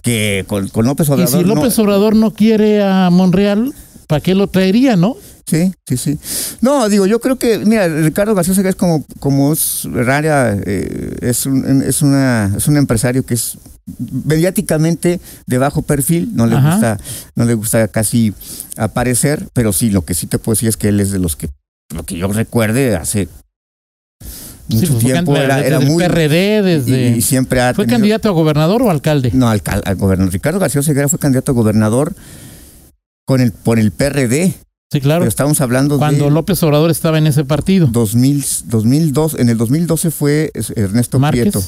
que 0.03 0.45
con, 0.47 0.67
con 0.69 0.85
López 0.85 1.07
Y 1.09 1.11
Obrador. 1.13 1.41
si 1.41 1.45
no- 1.47 1.55
López 1.55 1.77
Obrador 1.79 2.15
no 2.15 2.31
quiere 2.31 2.83
a 2.83 3.09
Monreal, 3.09 3.73
¿para 4.07 4.21
qué 4.21 4.35
lo 4.35 4.47
traería, 4.47 4.95
no? 4.95 5.15
Sí, 5.47 5.71
sí, 5.87 5.97
sí. 5.97 6.19
No, 6.61 6.87
digo, 6.89 7.07
yo 7.07 7.19
creo 7.19 7.37
que, 7.39 7.57
mira, 7.59 7.87
Ricardo 7.87 8.35
García 8.35 8.53
Ceguera 8.53 8.69
es 8.69 8.75
como, 8.75 9.03
como 9.19 9.51
es 9.53 9.85
rara, 9.91 10.55
eh, 10.63 11.15
es, 11.21 11.47
un, 11.47 11.81
es, 11.81 12.03
una, 12.03 12.53
es 12.55 12.67
un 12.67 12.77
empresario 12.77 13.25
que 13.25 13.33
es 13.33 13.57
mediáticamente 14.25 15.19
de 15.47 15.57
bajo 15.57 15.81
perfil, 15.81 16.29
no 16.33 16.45
le 16.47 16.55
Ajá. 16.55 16.71
gusta, 16.71 16.97
no 17.35 17.45
le 17.45 17.53
gusta 17.53 17.87
casi 17.87 18.33
aparecer, 18.77 19.47
pero 19.53 19.73
sí, 19.73 19.89
lo 19.89 20.03
que 20.05 20.13
sí 20.13 20.27
te 20.27 20.39
puedo 20.39 20.55
decir 20.55 20.69
es 20.69 20.77
que 20.77 20.89
él 20.89 20.99
es 20.99 21.11
de 21.11 21.19
los 21.19 21.35
que, 21.35 21.49
lo 21.93 22.03
que 22.03 22.17
yo 22.17 22.27
recuerde, 22.31 22.95
hace 22.95 23.27
mucho 24.67 24.85
Sí, 24.85 24.91
pues 24.93 25.03
tiempo 25.03 25.35
era, 25.35 25.55
desde 25.55 25.67
era 25.67 25.77
el 25.79 25.87
muy 25.87 26.03
PRD, 26.03 26.61
desde 26.61 27.09
y, 27.09 27.13
y 27.17 27.21
siempre 27.21 27.59
ha 27.61 27.73
¿Fue 27.73 27.85
tenido- 27.85 27.95
candidato 27.97 28.29
a 28.29 28.31
gobernador 28.31 28.81
o 28.83 28.91
alcalde? 28.91 29.31
no, 29.33 29.49
al, 29.49 29.61
al 29.65 29.95
gobernador. 29.95 30.31
Ricardo 30.31 30.59
García 30.59 30.83
Ceguera 30.83 31.07
fue 31.09 31.17
candidato 31.19 31.51
a 31.51 31.55
gobernador 31.55 32.13
con 33.25 33.41
el, 33.41 33.51
por 33.51 33.79
el 33.79 33.91
PRD. 33.91 34.53
Sí, 34.91 35.01
claro. 35.01 35.21
Pero 35.21 35.29
estamos 35.29 35.61
hablando 35.61 35.97
Cuando 35.99 36.25
de 36.25 36.31
López 36.31 36.61
Obrador 36.63 36.89
estaba 36.91 37.17
en 37.19 37.27
ese 37.27 37.45
partido. 37.45 37.87
2000, 37.91 38.43
2002. 38.65 39.35
En 39.39 39.49
el 39.49 39.57
2012 39.57 40.09
fue 40.11 40.51
es- 40.53 40.71
Ernesto 40.75 41.19
Márquez. 41.19 41.41
Prieto. 41.51 41.63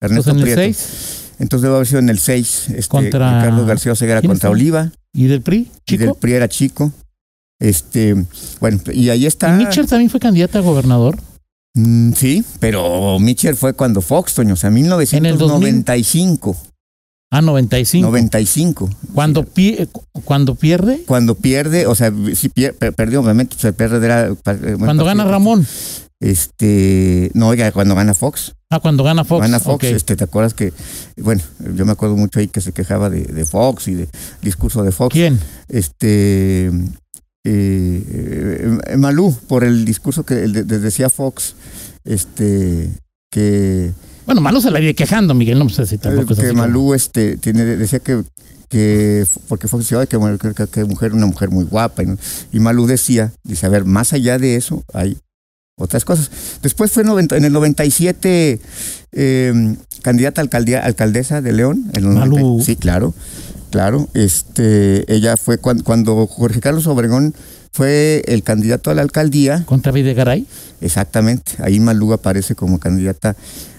Ernesto 0.00 0.30
en 0.30 0.36
el 0.38 0.42
Prieto. 0.42 0.60
6 0.60 1.19
Entonces 1.40 1.62
debe 1.62 1.74
haber 1.74 1.86
sido 1.88 1.98
en 1.98 2.08
el 2.10 2.18
6. 2.18 2.66
Este, 2.68 2.88
Contra- 2.88 3.42
Ricardo 3.42 3.66
García 3.66 3.94
¿Quién 3.94 4.20
contra 4.22 4.48
fue? 4.50 4.50
Oliva. 4.50 4.92
y 5.12 5.26
del 5.26 5.42
PRI, 5.42 5.68
Y 5.86 5.96
del 5.96 6.08
chico. 6.10 6.14
PRI 6.20 6.32
era 6.34 6.48
chico. 6.48 6.92
Este, 7.60 8.14
bueno, 8.60 8.78
y 8.92 9.08
ahí 9.10 9.24
¿Y 9.24 9.26
está. 9.26 9.52
Mitchell 9.56 9.86
también 9.86 10.08
fue 10.10 10.20
candidato 10.20 10.58
a 10.58 10.62
gobernador? 10.62 11.18
Mm, 11.74 12.12
sí, 12.14 12.44
pero 12.58 13.18
Mitchell 13.18 13.54
fue 13.56 13.74
cuando 13.74 14.00
Fox, 14.00 14.34
Toño, 14.34 14.54
o 14.54 14.56
sea, 14.56 14.70
1995. 14.70 16.56
Ah, 17.32 17.40
95. 17.42 18.06
95. 18.08 18.90
Cuando, 19.14 19.44
pie- 19.44 19.88
cuando 20.24 20.56
pierde, 20.56 21.04
Cuando 21.06 21.36
pierde, 21.36 21.86
o 21.86 21.94
sea, 21.94 22.12
sí 22.34 22.48
pier- 22.48 22.74
per- 22.76 22.92
perdió, 22.92 23.20
obviamente, 23.20 23.54
el 23.62 23.74
PRD 23.74 24.04
era. 24.04 24.34
cuando 24.78 25.04
gana 25.04 25.24
Ramón. 25.24 25.64
Este, 26.18 27.30
no, 27.34 27.48
oiga, 27.48 27.70
cuando 27.72 27.94
gana 27.94 28.14
Fox. 28.14 28.52
Ah, 28.72 28.78
cuando 28.78 29.02
gana 29.02 29.24
Fox. 29.24 29.42
Gana 29.42 29.58
Fox, 29.58 29.82
este, 29.84 30.14
¿te 30.14 30.22
acuerdas 30.22 30.54
que, 30.54 30.72
bueno, 31.16 31.42
yo 31.74 31.84
me 31.84 31.90
acuerdo 31.90 32.16
mucho 32.16 32.38
ahí 32.38 32.46
que 32.46 32.60
se 32.60 32.70
quejaba 32.72 33.10
de, 33.10 33.22
de 33.24 33.44
Fox 33.44 33.88
y 33.88 33.94
de 33.94 34.08
discurso 34.42 34.84
de 34.84 34.92
Fox. 34.92 35.12
¿Quién? 35.12 35.40
Este, 35.68 36.68
eh, 37.44 38.78
eh, 38.86 38.96
Malú, 38.96 39.36
por 39.48 39.64
el 39.64 39.84
discurso 39.84 40.24
que 40.24 40.44
el 40.44 40.52
de- 40.52 40.62
de- 40.64 40.78
decía 40.78 41.10
Fox, 41.10 41.56
este, 42.04 42.90
que, 43.32 43.90
Bueno, 44.26 44.40
Malo 44.40 44.60
se 44.60 44.70
la 44.70 44.78
viene 44.78 44.94
quejando, 44.94 45.34
Miguel, 45.34 45.58
no 45.58 45.68
sé 45.68 45.84
si 45.86 45.98
tampoco 45.98 46.34
es 46.34 46.38
que 46.38 46.48
como- 46.50 46.62
Malú, 46.62 46.94
este, 46.94 47.36
tiene, 47.38 47.64
decía 47.64 47.98
que, 47.98 48.22
porque, 48.68 49.26
porque 49.48 49.66
que, 50.06 50.38
que, 50.38 50.54
que, 50.54 50.66
que 50.68 50.84
mujer, 50.84 51.12
una 51.12 51.26
mujer 51.26 51.50
muy 51.50 51.64
guapa. 51.64 52.04
Y, 52.04 52.06
y 52.52 52.60
Malú 52.60 52.86
decía, 52.86 53.32
dice, 53.42 53.66
a 53.66 53.68
ver, 53.68 53.84
más 53.84 54.12
allá 54.12 54.38
de 54.38 54.54
eso 54.54 54.84
hay 54.94 55.18
otras 55.80 56.04
cosas. 56.04 56.30
Después 56.62 56.92
fue 56.92 57.02
en 57.02 57.44
el 57.44 57.52
97 57.52 58.60
eh, 59.12 59.76
candidata 60.02 60.40
a 60.40 60.44
alcaldía, 60.44 60.80
alcaldesa 60.80 61.40
de 61.40 61.52
León. 61.52 61.90
En 61.94 62.14
90, 62.14 62.64
sí, 62.64 62.76
claro, 62.76 63.14
claro. 63.70 64.08
Este, 64.14 65.12
ella 65.12 65.36
fue 65.36 65.58
cuando, 65.58 65.82
cuando 65.84 66.26
Jorge 66.26 66.60
Carlos 66.60 66.86
Obregón 66.86 67.34
fue 67.72 68.22
el 68.26 68.42
candidato 68.42 68.90
a 68.90 68.94
la 68.94 69.02
alcaldía. 69.02 69.64
¿Contra 69.64 69.90
Videgaray? 69.90 70.46
Exactamente. 70.80 71.52
Ahí 71.58 71.80
Malú 71.80 72.12
aparece 72.12 72.54
como 72.54 72.78
candidata 72.78 73.34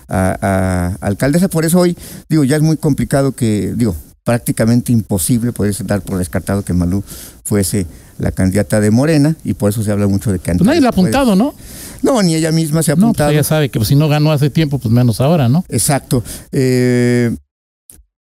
a, 0.07 0.37
a, 0.41 1.05
alcaldesa. 1.05 1.49
Por 1.49 1.65
eso 1.65 1.79
hoy, 1.79 1.95
digo, 2.29 2.43
ya 2.43 2.55
es 2.55 2.61
muy 2.61 2.77
complicado 2.77 3.33
que, 3.33 3.73
digo, 3.75 3.95
prácticamente 4.23 4.91
imposible 4.91 5.51
poder 5.51 5.75
dar 5.85 6.01
por 6.01 6.17
descartado 6.17 6.63
que 6.63 6.73
Malú 6.73 7.03
fuese 7.43 7.85
la 8.21 8.31
candidata 8.31 8.79
de 8.79 8.91
Morena 8.91 9.35
y 9.43 9.55
por 9.55 9.71
eso 9.71 9.83
se 9.83 9.91
habla 9.91 10.07
mucho 10.07 10.31
de 10.31 10.39
que 10.39 10.53
pues 10.53 10.63
nadie 10.63 10.79
la 10.79 10.87
ha 10.87 10.91
apuntado, 10.91 11.35
¿no? 11.35 11.55
No, 12.01 12.21
ni 12.21 12.35
ella 12.35 12.51
misma 12.51 12.83
se 12.83 12.91
ha 12.91 12.93
apuntado. 12.93 13.29
No, 13.29 13.33
pues 13.33 13.35
ella 13.35 13.43
sabe 13.43 13.69
que 13.69 13.79
pues, 13.79 13.89
si 13.89 13.95
no 13.95 14.07
ganó 14.07 14.31
hace 14.31 14.49
tiempo, 14.49 14.79
pues 14.79 14.93
menos 14.93 15.21
ahora, 15.21 15.49
¿no? 15.49 15.63
Exacto. 15.69 16.23
Eh, 16.51 17.35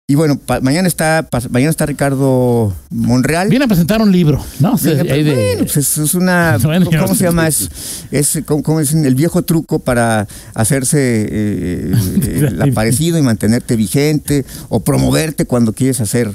y 0.09 0.15
bueno, 0.15 0.39
pa, 0.39 0.62
mañana 0.62 0.88
está 0.88 1.27
pa, 1.29 1.41
mañana 1.50 1.69
está 1.69 1.86
Ricardo 1.86 2.74
Monreal. 2.89 3.50
Viene 3.50 3.65
a 3.65 3.67
presentar 3.67 4.01
un 4.01 4.09
libro, 4.09 4.41
¿no? 4.62 4.77
Viene, 4.77 5.03
de... 5.03 5.33
bueno, 5.33 5.63
pues 5.65 5.75
es, 5.75 5.97
es, 5.97 6.13
una 6.15 6.57
bueno, 6.63 6.89
¿cómo, 6.97 7.13
se 7.13 7.25
llama? 7.25 7.45
Es, 7.45 7.69
es 8.12 8.39
como 8.45 8.79
es 8.79 8.93
el 8.93 9.15
viejo 9.15 9.41
truco 9.41 9.79
para 9.79 10.25
hacerse 10.53 11.27
eh, 11.29 11.91
eh, 12.24 12.47
el 12.47 12.62
aparecido 12.62 13.17
y 13.17 13.21
mantenerte 13.21 13.75
vigente 13.75 14.45
o 14.69 14.79
promoverte 14.79 15.43
cuando 15.43 15.74
quieres 15.74 16.00
hacer 16.00 16.31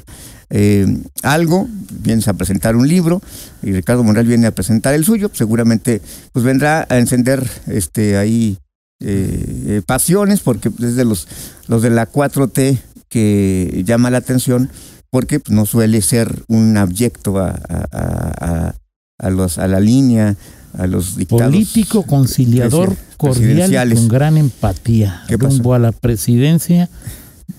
eh, 0.55 0.87
algo, 1.23 1.67
vienes 2.03 2.29
a 2.29 2.35
presentar 2.35 2.77
un 2.77 2.87
libro 2.87 3.23
y 3.63 3.73
Ricardo 3.73 4.05
Monreal 4.05 4.27
viene 4.27 4.47
a 4.47 4.51
presentar 4.51 4.93
el 4.93 5.03
suyo, 5.03 5.31
seguramente 5.33 6.03
pues 6.33 6.45
vendrá 6.45 6.87
a 6.91 6.99
encender 6.99 7.49
este 7.69 8.19
ahí 8.19 8.59
eh, 9.01 9.81
pasiones 9.87 10.41
porque 10.41 10.69
es 10.69 10.95
de 10.95 11.07
los, 11.07 11.27
los 11.69 11.81
de 11.81 11.89
la 11.89 12.13
4T 12.13 12.79
que 13.09 13.83
llama 13.87 14.11
la 14.11 14.19
atención 14.19 14.69
porque 15.09 15.41
pues, 15.41 15.57
no 15.57 15.65
suele 15.65 16.03
ser 16.03 16.45
un 16.49 16.77
abyecto 16.77 17.39
a, 17.39 17.49
a, 17.51 17.87
a, 17.91 18.75
a, 19.19 19.31
los, 19.31 19.57
a 19.57 19.67
la 19.69 19.81
línea, 19.81 20.37
a 20.77 20.87
los 20.87 21.17
dictados. 21.17 21.47
Político, 21.47 22.03
conciliador, 22.03 22.95
cordial 23.17 23.95
con 23.95 24.09
gran 24.09 24.37
empatía. 24.37 25.23
Rumbo 25.31 25.73
a 25.73 25.79
la 25.79 25.93
presidencia 25.93 26.91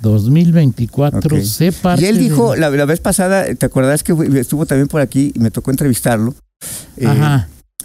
2024 0.02 1.20
okay. 1.20 1.46
se 1.46 1.72
parte 1.72 2.04
Y 2.04 2.06
él 2.06 2.20
dijo, 2.20 2.54
de... 2.54 2.60
la, 2.60 2.70
la, 2.70 2.86
vez 2.86 3.00
pasada, 3.00 3.46
¿te 3.56 3.66
acuerdas 3.66 4.04
que 4.04 4.14
estuvo 4.40 4.66
también 4.66 4.88
por 4.88 5.02
aquí 5.02 5.32
y 5.36 5.40
me 5.40 5.52
tocó 5.52 5.72
entrevistarlo? 5.72 6.36
Eh, 6.98 7.08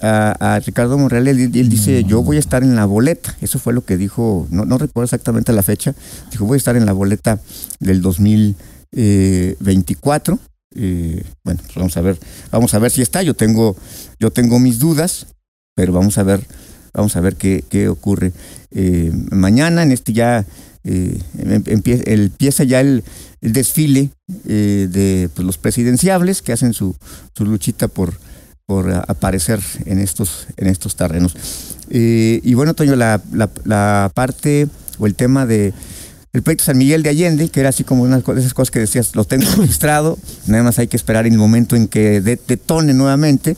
a, 0.00 0.54
a, 0.54 0.60
Ricardo 0.60 0.96
Monreal, 0.96 1.26
él, 1.26 1.40
él 1.40 1.68
dice, 1.68 2.02
no. 2.02 2.08
yo 2.08 2.22
voy 2.22 2.36
a 2.36 2.40
estar 2.40 2.62
en 2.62 2.76
la 2.76 2.84
boleta. 2.84 3.34
Eso 3.40 3.58
fue 3.58 3.72
lo 3.72 3.84
que 3.84 3.96
dijo, 3.96 4.46
no, 4.50 4.64
no 4.64 4.78
recuerdo 4.78 5.06
exactamente 5.06 5.52
la 5.52 5.62
fecha. 5.62 5.94
Dijo, 6.30 6.46
voy 6.46 6.54
a 6.56 6.58
estar 6.58 6.76
en 6.76 6.86
la 6.86 6.92
boleta 6.92 7.40
del 7.80 8.00
2024. 8.02 10.38
Eh, 10.74 11.24
bueno, 11.44 11.60
pues 11.64 11.74
vamos 11.74 11.96
a 11.96 12.00
ver, 12.00 12.16
vamos 12.50 12.72
a 12.74 12.78
ver 12.78 12.92
si 12.92 13.02
está. 13.02 13.22
Yo 13.22 13.34
tengo, 13.34 13.76
yo 14.20 14.30
tengo 14.30 14.60
mis 14.60 14.78
dudas, 14.78 15.26
pero 15.74 15.92
vamos 15.92 16.16
a 16.18 16.22
ver, 16.22 16.46
vamos 16.92 17.16
a 17.16 17.20
ver 17.20 17.36
qué, 17.36 17.64
qué 17.68 17.88
ocurre 17.88 18.32
eh, 18.70 19.10
mañana 19.30 19.82
en 19.82 19.92
este 19.92 20.12
ya 20.12 20.44
eh, 20.84 21.18
empieza, 21.66 22.02
empieza, 22.06 22.64
ya 22.64 22.80
el, 22.80 23.04
desfile 23.40 24.10
eh, 24.46 24.88
de 24.90 25.28
pues, 25.34 25.44
los 25.44 25.58
presidenciables 25.58 26.40
que 26.40 26.52
hacen 26.52 26.72
su, 26.72 26.96
su 27.36 27.44
luchita 27.44 27.88
por, 27.88 28.14
por 28.64 28.90
aparecer 28.90 29.60
en 29.84 29.98
estos, 29.98 30.46
en 30.56 30.66
estos 30.66 30.96
terrenos. 30.96 31.34
Eh, 31.90 32.40
y 32.42 32.54
bueno, 32.54 32.74
Toño, 32.74 32.96
la, 32.96 33.20
la, 33.64 34.10
parte 34.14 34.68
o 34.98 35.06
el 35.06 35.14
tema 35.14 35.46
de 35.46 35.72
el 36.32 36.42
proyecto 36.42 36.64
San 36.64 36.78
Miguel 36.78 37.02
de 37.02 37.08
Allende, 37.08 37.48
que 37.48 37.60
era 37.60 37.70
así 37.70 37.84
como 37.84 38.02
una 38.02 38.20
de 38.20 38.40
esas 38.40 38.54
cosas 38.54 38.70
que 38.70 38.78
decías, 38.78 39.16
lo 39.16 39.24
tengo 39.24 39.44
registrado, 39.56 40.18
nada 40.46 40.62
más 40.62 40.78
hay 40.78 40.86
que 40.86 40.96
esperar 40.96 41.26
el 41.26 41.36
momento 41.36 41.76
en 41.76 41.88
que 41.88 42.20
detone 42.20 42.92
nuevamente, 42.94 43.56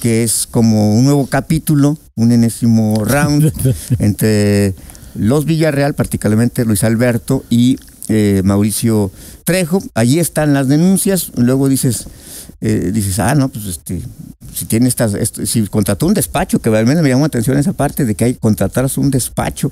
que 0.00 0.22
es 0.22 0.46
como 0.50 0.94
un 0.94 1.04
nuevo 1.04 1.26
capítulo, 1.26 1.98
un 2.14 2.32
enésimo 2.32 3.04
round 3.04 3.52
entre 3.98 4.74
los 5.14 5.44
Villarreal, 5.44 5.94
particularmente 5.94 6.64
Luis 6.64 6.84
Alberto 6.84 7.44
y 7.50 7.78
eh, 8.08 8.42
Mauricio 8.44 9.10
Trejo. 9.44 9.82
Allí 9.94 10.18
están 10.18 10.54
las 10.54 10.68
denuncias. 10.68 11.32
Luego 11.36 11.68
dices, 11.68 12.06
eh, 12.60 12.90
dices, 12.92 13.18
ah, 13.18 13.34
no, 13.34 13.48
pues 13.48 13.66
este, 13.66 14.00
si 14.54 14.64
tiene 14.64 14.88
estas, 14.88 15.14
esto, 15.14 15.44
si 15.44 15.66
contrató 15.66 16.06
un 16.06 16.14
despacho, 16.14 16.58
que 16.58 16.70
realmente 16.70 17.02
me 17.02 17.10
llamó 17.10 17.22
la 17.22 17.26
atención 17.26 17.58
esa 17.58 17.74
parte 17.74 18.04
de 18.04 18.14
que 18.14 18.24
hay 18.24 18.34
contrataras 18.34 18.96
un 18.96 19.10
despacho. 19.10 19.70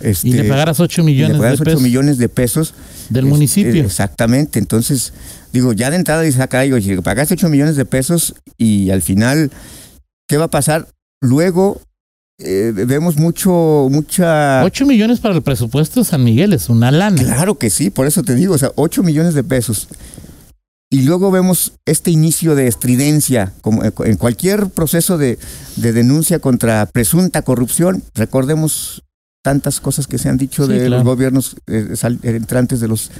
Este, 0.00 0.28
y 0.28 0.32
le 0.34 0.44
pagaras 0.44 0.78
8 0.78 1.02
millones, 1.02 1.38
le 1.38 1.44
de, 1.44 1.52
8 1.52 1.64
pesos 1.64 1.82
millones 1.82 2.18
de 2.18 2.28
pesos. 2.28 2.74
Del 3.08 3.24
es, 3.24 3.30
municipio. 3.30 3.84
exactamente. 3.84 4.58
Entonces, 4.60 5.12
digo, 5.52 5.72
ya 5.72 5.90
de 5.90 5.96
entrada 5.96 6.22
dices 6.22 6.40
acá, 6.40 6.60
digo, 6.60 6.80
si 6.80 6.94
pagaste 6.96 7.34
8 7.34 7.48
millones 7.48 7.76
de 7.76 7.84
pesos 7.84 8.34
y 8.56 8.90
al 8.90 9.02
final, 9.02 9.50
¿qué 10.28 10.36
va 10.36 10.44
a 10.44 10.50
pasar? 10.50 10.86
Luego 11.20 11.80
eh, 12.38 12.72
vemos 12.74 13.16
mucho, 13.16 13.88
mucha... 13.90 14.64
8 14.64 14.86
millones 14.86 15.18
para 15.18 15.34
el 15.34 15.42
presupuesto 15.42 16.00
de 16.00 16.04
San 16.04 16.24
Miguel 16.24 16.52
es 16.52 16.68
una 16.68 16.90
lana. 16.90 17.22
Claro 17.22 17.58
que 17.58 17.68
sí, 17.68 17.90
por 17.90 18.06
eso 18.06 18.22
te 18.22 18.34
digo, 18.34 18.54
o 18.54 18.58
sea, 18.58 18.70
8 18.76 19.02
millones 19.02 19.34
de 19.34 19.44
pesos. 19.44 19.88
Y 20.92 21.02
luego 21.02 21.30
vemos 21.30 21.74
este 21.86 22.10
inicio 22.10 22.56
de 22.56 22.66
estridencia, 22.66 23.52
como 23.60 23.84
en 23.84 24.16
cualquier 24.16 24.70
proceso 24.70 25.18
de, 25.18 25.38
de 25.76 25.92
denuncia 25.92 26.40
contra 26.40 26.84
presunta 26.86 27.42
corrupción, 27.42 28.02
recordemos 28.14 29.04
tantas 29.42 29.80
cosas 29.80 30.06
que 30.06 30.18
se 30.18 30.28
han 30.28 30.36
dicho 30.36 30.66
sí, 30.66 30.72
de 30.72 30.78
claro. 30.86 30.96
los 30.96 31.04
gobiernos 31.04 31.56
eh, 31.68 31.90
sal, 31.94 32.18
entrantes 32.22 32.80
de 32.80 32.88
los 32.88 33.10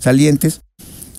salientes, 0.00 0.62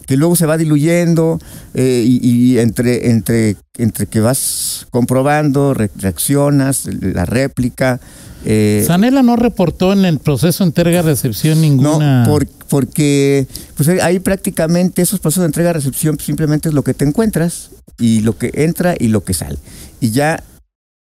que 0.05 0.17
luego 0.17 0.35
se 0.35 0.45
va 0.45 0.57
diluyendo 0.57 1.39
eh, 1.73 2.03
y, 2.05 2.19
y, 2.21 2.59
entre, 2.59 3.09
entre, 3.09 3.55
entre 3.77 4.05
que 4.07 4.19
vas 4.19 4.87
comprobando, 4.91 5.73
re 5.73 5.89
reaccionas, 5.95 6.87
la 7.01 7.25
réplica. 7.25 8.01
Eh, 8.45 8.83
Sanela 8.85 9.21
no 9.21 9.35
reportó 9.35 9.93
en 9.93 10.05
el 10.05 10.19
proceso 10.19 10.63
de 10.63 10.69
entrega-recepción 10.69 11.61
ninguna. 11.61 12.23
No, 12.23 12.29
por, 12.29 12.47
porque 12.47 13.47
pues 13.75 13.89
ahí 13.89 14.19
prácticamente 14.19 15.01
esos 15.01 15.19
procesos 15.19 15.41
de 15.41 15.47
entrega-recepción 15.47 16.19
simplemente 16.19 16.69
es 16.69 16.75
lo 16.75 16.83
que 16.83 16.93
te 16.93 17.05
encuentras 17.05 17.71
y 17.99 18.21
lo 18.21 18.37
que 18.37 18.51
entra 18.53 18.95
y 18.97 19.09
lo 19.09 19.23
que 19.23 19.33
sale. 19.33 19.57
Y 19.99 20.11
ya, 20.11 20.43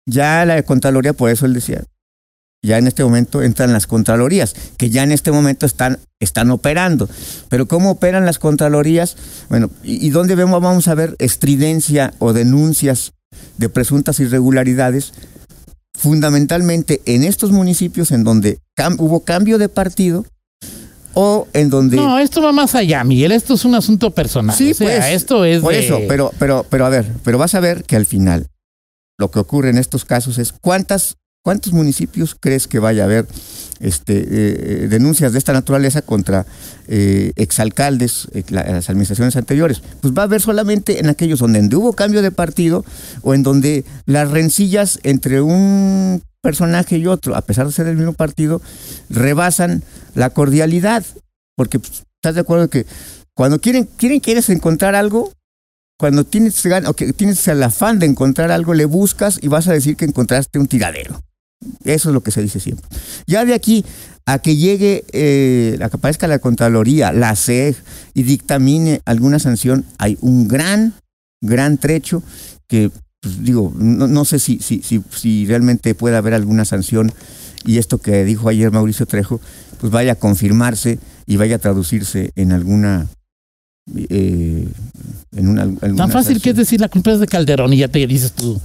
ya 0.06 0.46
la 0.46 0.62
Contraloría, 0.64 1.14
por 1.14 1.30
eso 1.30 1.46
él 1.46 1.54
decía, 1.54 1.84
ya 2.62 2.78
en 2.78 2.88
este 2.88 3.04
momento 3.04 3.42
entran 3.42 3.74
las 3.74 3.88
Contralorías, 3.88 4.56
que 4.78 4.90
ya 4.90 5.04
en 5.04 5.12
este 5.12 5.32
momento 5.32 5.66
están, 5.66 6.00
están 6.20 6.50
operando. 6.52 7.10
Pero 7.50 7.68
¿cómo 7.68 7.92
operan 7.92 8.26
las 8.26 8.40
Contralorías? 8.40 9.18
Bueno, 9.50 9.70
¿y, 9.84 10.06
y 10.06 10.10
dónde 10.10 10.36
vemos, 10.36 10.62
vamos 10.62 10.88
a 10.88 10.96
ver 10.96 11.16
estridencia 11.20 12.14
o 12.20 12.34
denuncias 12.34 13.14
de 13.58 13.70
presuntas 13.70 14.20
irregularidades? 14.20 15.14
Fundamentalmente 15.98 17.02
en 17.06 17.24
estos 17.24 17.52
municipios 17.52 18.12
en 18.12 18.24
donde 18.24 18.60
cam 18.76 18.96
hubo 19.00 19.22
cambio 19.22 19.58
de 19.58 19.70
partido 19.70 20.26
o 21.14 21.48
en 21.54 21.70
donde 21.70 21.98
no 21.98 22.18
esto 22.18 22.42
va 22.42 22.52
más 22.52 22.74
allá 22.74 23.04
Miguel 23.04 23.32
esto 23.32 23.54
es 23.54 23.66
un 23.66 23.76
asunto 23.76 24.10
personal 24.10 24.56
sí 24.56 24.72
o 24.72 24.74
sea, 24.74 24.88
pues, 24.88 25.14
esto 25.14 25.46
es 25.46 25.62
por 25.62 25.74
de... 25.74 25.86
eso 25.86 26.00
pero 26.08 26.32
pero 26.40 26.66
pero 26.68 26.88
a 26.88 26.90
ver 26.90 27.06
pero 27.24 27.38
vas 27.38 27.54
a 27.54 27.60
ver 27.60 27.84
que 27.84 27.96
al 27.96 28.08
final 28.08 28.48
lo 29.20 29.30
que 29.30 29.38
ocurre 29.38 29.70
en 29.70 29.78
estos 29.78 30.06
casos 30.06 30.40
es 30.40 30.52
cuántas 30.52 31.18
¿Cuántos 31.44 31.74
municipios 31.74 32.38
crees 32.40 32.68
que 32.70 32.80
vaya 32.80 33.04
a 33.04 33.06
haber 33.06 33.28
este, 33.80 34.26
eh, 34.84 34.88
denuncias 34.88 35.34
de 35.34 35.40
esta 35.40 35.54
naturaleza 35.54 36.02
contra 36.02 36.46
eh, 36.88 37.32
exalcaldes, 37.36 38.28
eh, 38.34 38.44
las 38.50 38.90
administraciones 38.90 39.36
anteriores? 39.36 39.82
Pues 40.02 40.14
va 40.14 40.24
a 40.24 40.26
haber 40.26 40.42
solamente 40.42 41.00
en 41.00 41.10
aquellos 41.10 41.40
donde 41.40 41.64
hubo 41.76 41.94
cambio 41.94 42.22
de 42.22 42.32
partido 42.32 42.86
o 43.22 43.34
en 43.34 43.44
donde 43.44 43.86
las 44.06 44.32
rencillas 44.32 45.00
entre 45.04 45.42
un 45.42 46.22
personaje 46.42 46.98
y 46.98 47.08
otro, 47.08 47.36
a 47.36 47.42
pesar 47.42 47.66
de 47.66 47.72
ser 47.72 47.86
del 47.86 47.98
mismo 47.98 48.14
partido, 48.14 48.62
rebasan 49.10 49.84
la 50.14 50.30
cordialidad. 50.30 51.04
Porque 51.56 51.80
pues, 51.80 52.04
estás 52.16 52.36
de 52.36 52.42
acuerdo 52.42 52.70
que 52.70 52.86
cuando 53.34 53.60
quieren, 53.60 53.88
quieren 53.98 54.20
quieres 54.20 54.50
encontrar 54.50 54.96
algo, 54.96 55.32
cuando 55.98 56.26
tienes, 56.26 56.66
o 56.86 56.94
que 56.94 57.14
tienes 57.14 57.48
el 57.48 57.64
afán 57.64 58.00
de 58.00 58.06
encontrar 58.06 58.52
algo, 58.52 58.74
le 58.74 58.86
buscas 58.86 59.40
y 59.42 59.48
vas 59.48 59.68
a 59.68 59.74
decir 59.74 59.96
que 59.96 60.06
encontraste 60.06 60.60
un 60.60 60.68
tiradero. 60.68 61.22
Eso 61.84 62.10
es 62.10 62.14
lo 62.14 62.22
que 62.22 62.32
se 62.32 62.42
dice 62.42 62.60
siempre. 62.60 62.86
Ya 63.28 63.46
de 63.46 63.54
aquí 63.54 63.86
a 64.26 64.40
que 64.40 64.56
llegue, 64.56 65.04
eh, 65.12 65.78
a 65.82 65.90
que 65.90 65.98
aparezca 65.98 66.28
la 66.28 66.40
Contraloría, 66.40 67.12
la 67.12 67.36
CEG 67.36 67.76
y 68.14 68.24
dictamine 68.24 69.02
alguna 69.06 69.40
sanción, 69.40 69.86
hay 69.98 70.18
un 70.22 70.48
gran, 70.48 70.94
gran 71.42 71.78
trecho 71.78 72.24
que, 72.68 72.90
pues, 73.22 73.44
digo, 73.44 73.74
no, 73.76 74.08
no 74.08 74.26
sé 74.26 74.40
si, 74.40 74.60
si, 74.60 74.82
si, 74.82 75.02
si, 75.14 75.46
realmente 75.46 75.96
puede 75.96 76.16
haber 76.16 76.34
alguna 76.34 76.66
sanción 76.66 77.12
y 77.66 77.78
esto 77.78 77.98
que 77.98 78.24
dijo 78.24 78.50
ayer 78.50 78.72
Mauricio 78.72 79.06
Trejo, 79.06 79.40
pues 79.80 79.92
vaya 79.92 80.14
a 80.14 80.16
confirmarse 80.16 81.00
y 81.26 81.38
vaya 81.38 81.58
a 81.58 81.60
traducirse 81.60 82.32
en 82.36 82.52
alguna 82.52 83.08
eh, 83.96 84.68
en 85.36 85.48
una, 85.48 85.70
Tan 85.96 86.12
fácil 86.12 86.42
que 86.42 86.52
es 86.52 86.56
decir 86.56 86.80
la 86.80 86.88
culpa 86.88 87.12
es 87.12 87.20
de 87.20 87.28
Calderón 87.28 87.74
y 87.74 87.78
ya 87.78 87.88
te 87.88 88.06
dices 88.08 88.32
tú. 88.32 88.60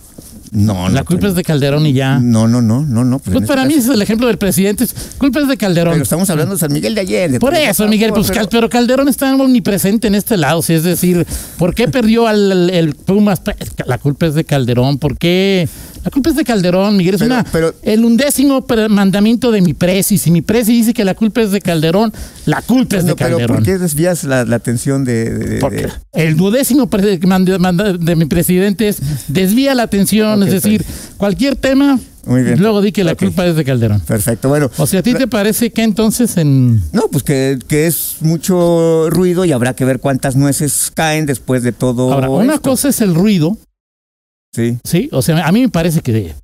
No, 0.53 0.89
no. 0.89 0.95
la 0.95 1.05
culpa 1.05 1.27
es 1.29 1.35
de 1.35 1.43
Calderón 1.45 1.87
y 1.87 1.93
ya. 1.93 2.19
No, 2.19 2.49
no, 2.49 2.61
no, 2.63 2.85
no, 2.87 3.05
no. 3.05 3.19
pues 3.19 3.35
Pues 3.37 3.47
para 3.49 3.63
este 3.63 3.75
mí 3.75 3.81
caso- 3.81 3.91
es 3.93 3.95
el 3.97 4.03
ejemplo 4.03 4.27
del 4.27 4.39
presidente. 4.39 4.85
es- 4.85 4.95
Culpa 5.19 5.41
es 5.41 5.49
de 5.49 5.57
Calderón. 5.57 5.93
Pero 5.95 6.03
estamos 6.03 6.29
hablando 6.31 6.55
de 6.55 6.61
San 6.61 6.73
Miguel 6.73 6.95
de 6.95 7.01
Allende. 7.03 7.41
Por 7.41 7.53
pero, 7.53 7.71
eso, 7.71 7.87
Miguel, 7.89 8.13
pues, 8.13 8.29
pero- 8.29 8.41
Cal- 8.41 8.49
pero 8.51 8.69
Calderón 8.69 9.09
está 9.09 9.35
omnipresente 9.35 10.07
en 10.09 10.15
este 10.15 10.37
lado. 10.37 10.63
sí, 10.63 10.73
es 10.75 10.83
decir, 10.85 11.27
¿por 11.59 11.75
qué 11.75 11.89
perdió 11.89 12.27
al 12.27 12.53
el, 12.53 12.71
el 12.71 12.95
Pumas? 12.95 13.41
La 13.87 13.99
culpa 13.99 14.27
es 14.27 14.35
de 14.35 14.45
Calderón. 14.45 14.99
¿Por 14.99 15.17
qué? 15.19 15.69
La 16.05 16.11
culpa 16.11 16.31
es 16.31 16.37
de 16.37 16.45
Calderón, 16.45 16.97
Miguel. 16.97 17.17
Es 17.17 17.21
Pero- 17.21 17.35
una, 17.35 17.45
pero- 17.45 17.75
el 17.83 18.05
undécimo 18.05 18.65
mandamiento 18.89 19.51
de 19.51 19.61
mi 19.61 19.75
presi. 19.75 20.17
Si 20.19 20.31
mi 20.31 20.43
presi 20.43 20.73
dice 20.73 20.95
que 20.95 21.05
la 21.05 21.15
culpa 21.15 21.43
es 21.43 21.51
de 21.51 21.61
Calderón, 21.61 22.13
la 22.47 22.63
culpa 22.63 22.97
es 22.97 23.05
de 23.05 23.11
No, 23.11 23.17
pero 23.17 23.31
Calderón. 23.37 23.57
¿por 23.57 23.65
qué 23.65 23.79
desvías 23.79 24.25
la, 24.25 24.45
la 24.45 24.57
atención 24.57 25.05
de, 25.05 25.25
de- 25.31 25.47
de- 25.47 25.59
Porque 25.59 25.83
de- 25.87 25.93
el 26.13 26.37
duodécimo 26.37 26.89
pre- 26.89 27.19
manda- 27.27 27.59
manda- 27.59 27.93
de 27.93 28.17
mi 28.17 28.25
presidente 28.27 28.89
es 28.89 28.99
desvía 29.29 29.75
la 29.75 29.83
atención, 29.83 30.38
Es 30.47 30.53
decir, 30.53 30.85
cualquier 31.17 31.57
tema, 31.57 31.99
Muy 32.27 32.43
bien. 32.43 32.61
luego 32.61 32.81
di 32.83 32.93
que 32.93 33.05
la 33.05 33.13
Ok. 33.13 33.19
culpa 33.21 33.47
es 33.47 33.57
de 33.57 33.65
Calderón. 33.65 34.01
Perfecto, 34.01 34.49
bueno. 34.49 34.71
O 34.77 34.87
sea, 34.87 35.01
¿a 35.01 35.03
ti 35.03 35.15
te 35.15 35.27
parece 35.27 35.73
que 35.73 35.83
entonces 35.83 36.37
en... 36.37 36.77
No, 36.93 37.09
pues 37.11 37.25
que, 37.25 37.59
que 37.69 37.87
es 37.87 38.17
mucho 38.21 39.09
ruido 39.11 39.45
y 39.45 39.53
habrá 39.53 39.75
que 39.75 39.85
ver 39.85 40.01
cuántas 40.01 40.37
nueces 40.37 40.91
caen 40.95 41.27
después 41.27 41.63
de 41.63 41.73
todo. 41.73 42.13
Ahora, 42.13 42.29
una 42.31 42.59
cosa 42.59 42.89
es 42.89 43.01
el 43.01 43.15
ruido, 43.15 43.57
Sí. 44.55 44.79
¿sí? 44.85 45.09
O 45.13 45.21
sea, 45.23 45.47
a 45.47 45.53
mí 45.53 45.61
me 45.61 45.69
parece 45.69 46.01
que 46.01 46.35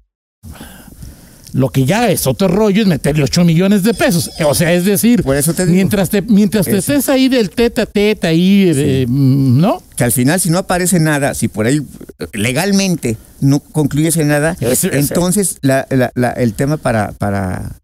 lo 1.55 1.71
que 1.71 1.85
ya 1.85 2.11
es 2.11 2.27
otro 2.27 2.49
rollo 2.49 2.83
es 2.83 2.89
meterle 2.89 3.23
8 3.23 3.45
millones 3.45 3.85
de 3.85 3.95
pesos. 3.95 4.29
O 4.45 4.55
sea, 4.55 4.73
es 4.73 4.85
decir, 4.85 5.23
Por 5.23 5.37
eso 5.37 5.55
te 5.55 5.65
digo. 5.65 5.77
mientras 5.77 6.11
te, 6.11 6.21
mientras 6.21 6.67
te 6.67 6.77
estés 6.79 7.09
ahí 7.09 7.29
del 7.29 7.49
teta 7.51 7.83
a 7.83 7.87
teta, 7.87 8.27
ahí, 8.29 8.73
eh, 8.75 9.07
¿no? 9.09 9.81
Que 9.97 10.03
al 10.03 10.11
final, 10.11 10.41
si 10.41 10.51
no 10.51 10.59
aparece 10.59 10.99
nada, 10.99 11.33
si 11.35 11.47
por 11.47 11.67
ahí 11.67 11.77
eh, 12.19 12.27
legalmente 12.33 13.17
no 13.41 13.61
concluyes 13.61 14.17
en 14.17 14.29
nada, 14.29 14.57
ese. 14.61 14.99
entonces 14.99 15.59
la- 15.63 15.87
la- 15.91 16.11
la- 16.17 16.33
el 16.33 16.55
tema 16.55 16.77
para, 16.77 17.13
para 17.13 17.77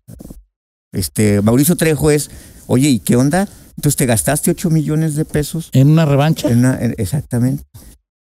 este 0.92 1.40
Mauricio 1.40 1.76
Trejo 1.76 2.10
es, 2.10 2.28
oye, 2.66 2.88
¿y 2.88 2.98
qué 2.98 3.14
onda? 3.16 3.48
Entonces 3.76 3.96
te 3.96 4.06
gastaste 4.06 4.50
8 4.50 4.68
millones 4.70 5.14
de 5.14 5.24
pesos 5.24 5.70
En 5.72 5.88
una 5.90 6.04
revancha. 6.04 6.48
en 6.50 6.58
una- 6.58 6.78
en- 6.80 6.94
exactamente. 6.98 7.62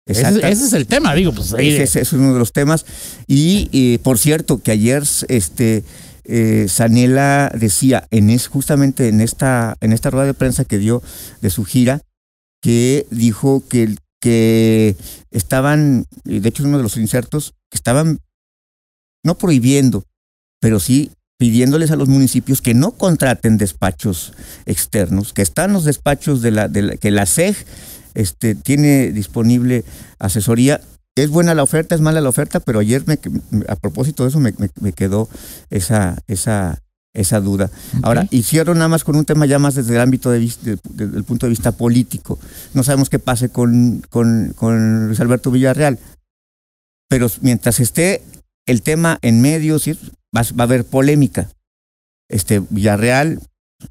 Ese, 0.08 0.66
es 0.66 0.74
el 0.74 0.88
tema, 0.88 1.14
digo, 1.14 1.34
pues 1.34 1.54
ahí 1.54 1.70
Ese, 1.70 1.84
ese 1.84 2.02
es 2.02 2.14
uno 2.14 2.34
de 2.34 2.40
los 2.40 2.54
temas. 2.54 2.86
Y 3.28 3.70
eh, 3.74 4.00
por 4.00 4.18
cierto, 4.18 4.60
que 4.62 4.72
ayer 4.72 5.04
este 5.28 5.84
eh, 6.24 6.66
Sanela 6.70 7.52
decía 7.58 8.08
en 8.12 8.30
es, 8.30 8.48
justamente 8.48 9.08
en 9.10 9.22
esta, 9.22 9.76
en 9.82 9.94
esta 9.94 10.10
rueda 10.10 10.26
de 10.28 10.34
prensa 10.34 10.66
que 10.66 10.78
dio 10.78 11.02
de 11.42 11.50
su 11.50 11.64
gira, 11.64 12.02
que 12.62 13.06
dijo 13.12 13.64
que, 13.70 13.96
que 14.22 14.96
estaban, 15.32 16.06
y 16.26 16.40
de 16.40 16.50
hecho 16.50 16.64
es 16.64 16.68
uno 16.68 16.78
de 16.78 16.84
los 16.84 16.98
insertos, 16.98 17.54
que 17.72 17.78
estaban 17.78 18.20
no 19.24 19.38
prohibiendo, 19.38 20.04
pero 20.60 20.80
sí 20.80 21.12
pidiéndoles 21.40 21.92
a 21.92 21.96
los 21.96 22.08
municipios 22.10 22.62
que 22.62 22.74
no 22.74 22.92
contraten 22.94 23.58
despachos 23.58 24.34
externos, 24.66 25.34
que 25.34 25.44
están 25.44 25.72
los 25.72 25.84
despachos 25.86 26.42
de 26.42 26.52
la, 26.52 26.68
de 26.68 26.82
la- 26.82 26.98
que 26.98 27.12
la 27.12 27.26
SEG 27.26 27.56
este, 28.18 28.56
tiene 28.56 29.12
disponible 29.12 29.84
asesoría. 30.18 30.82
Es 31.16 31.30
buena 31.30 31.54
la 31.56 31.64
oferta, 31.64 31.94
es 31.96 32.02
mala 32.02 32.20
la 32.22 32.30
oferta, 32.30 32.60
pero 32.60 32.80
ayer 32.80 33.04
me, 33.06 33.18
a 33.68 33.76
propósito 33.76 34.24
de 34.24 34.30
eso 34.30 34.40
me, 34.40 34.54
me- 34.58 34.70
me 34.82 34.92
quedó 34.94 35.30
esa, 35.70 36.18
esa, 36.28 36.80
esa 37.14 37.40
duda. 37.42 37.70
Ahora, 38.04 38.28
y 38.32 38.44
cierro 38.44 38.74
nada 38.76 38.88
más 38.88 39.04
con 39.04 39.16
un 39.16 39.26
tema 39.26 39.46
ya 39.46 39.60
más 39.60 39.76
desde 39.76 39.96
el 39.96 40.02
ámbito 40.02 40.30
de 40.32 40.40
vis- 40.40 40.64
de- 40.64 40.76
de- 40.76 41.06
desde 41.06 41.18
el 41.18 41.24
punto 41.24 41.46
de 41.46 41.52
vista 41.52 41.72
político. 41.72 42.40
No 42.74 42.84
sabemos 42.84 43.10
qué 43.10 43.20
pase 43.20 43.50
con, 43.50 44.04
con, 44.10 44.54
con 44.56 45.08
Luis 45.08 45.20
Alberto 45.20 45.50
Villarreal, 45.52 45.98
pero 47.10 47.28
mientras 47.42 47.80
esté 47.80 48.22
el 48.68 48.82
tema 48.82 49.18
en 49.22 49.42
medio, 49.42 49.80
sí, 49.80 49.94
va, 50.36 50.42
va 50.60 50.64
a 50.64 50.64
haber 50.64 50.86
polémica. 50.86 51.50
Este 52.30 52.62
Villarreal 52.70 53.40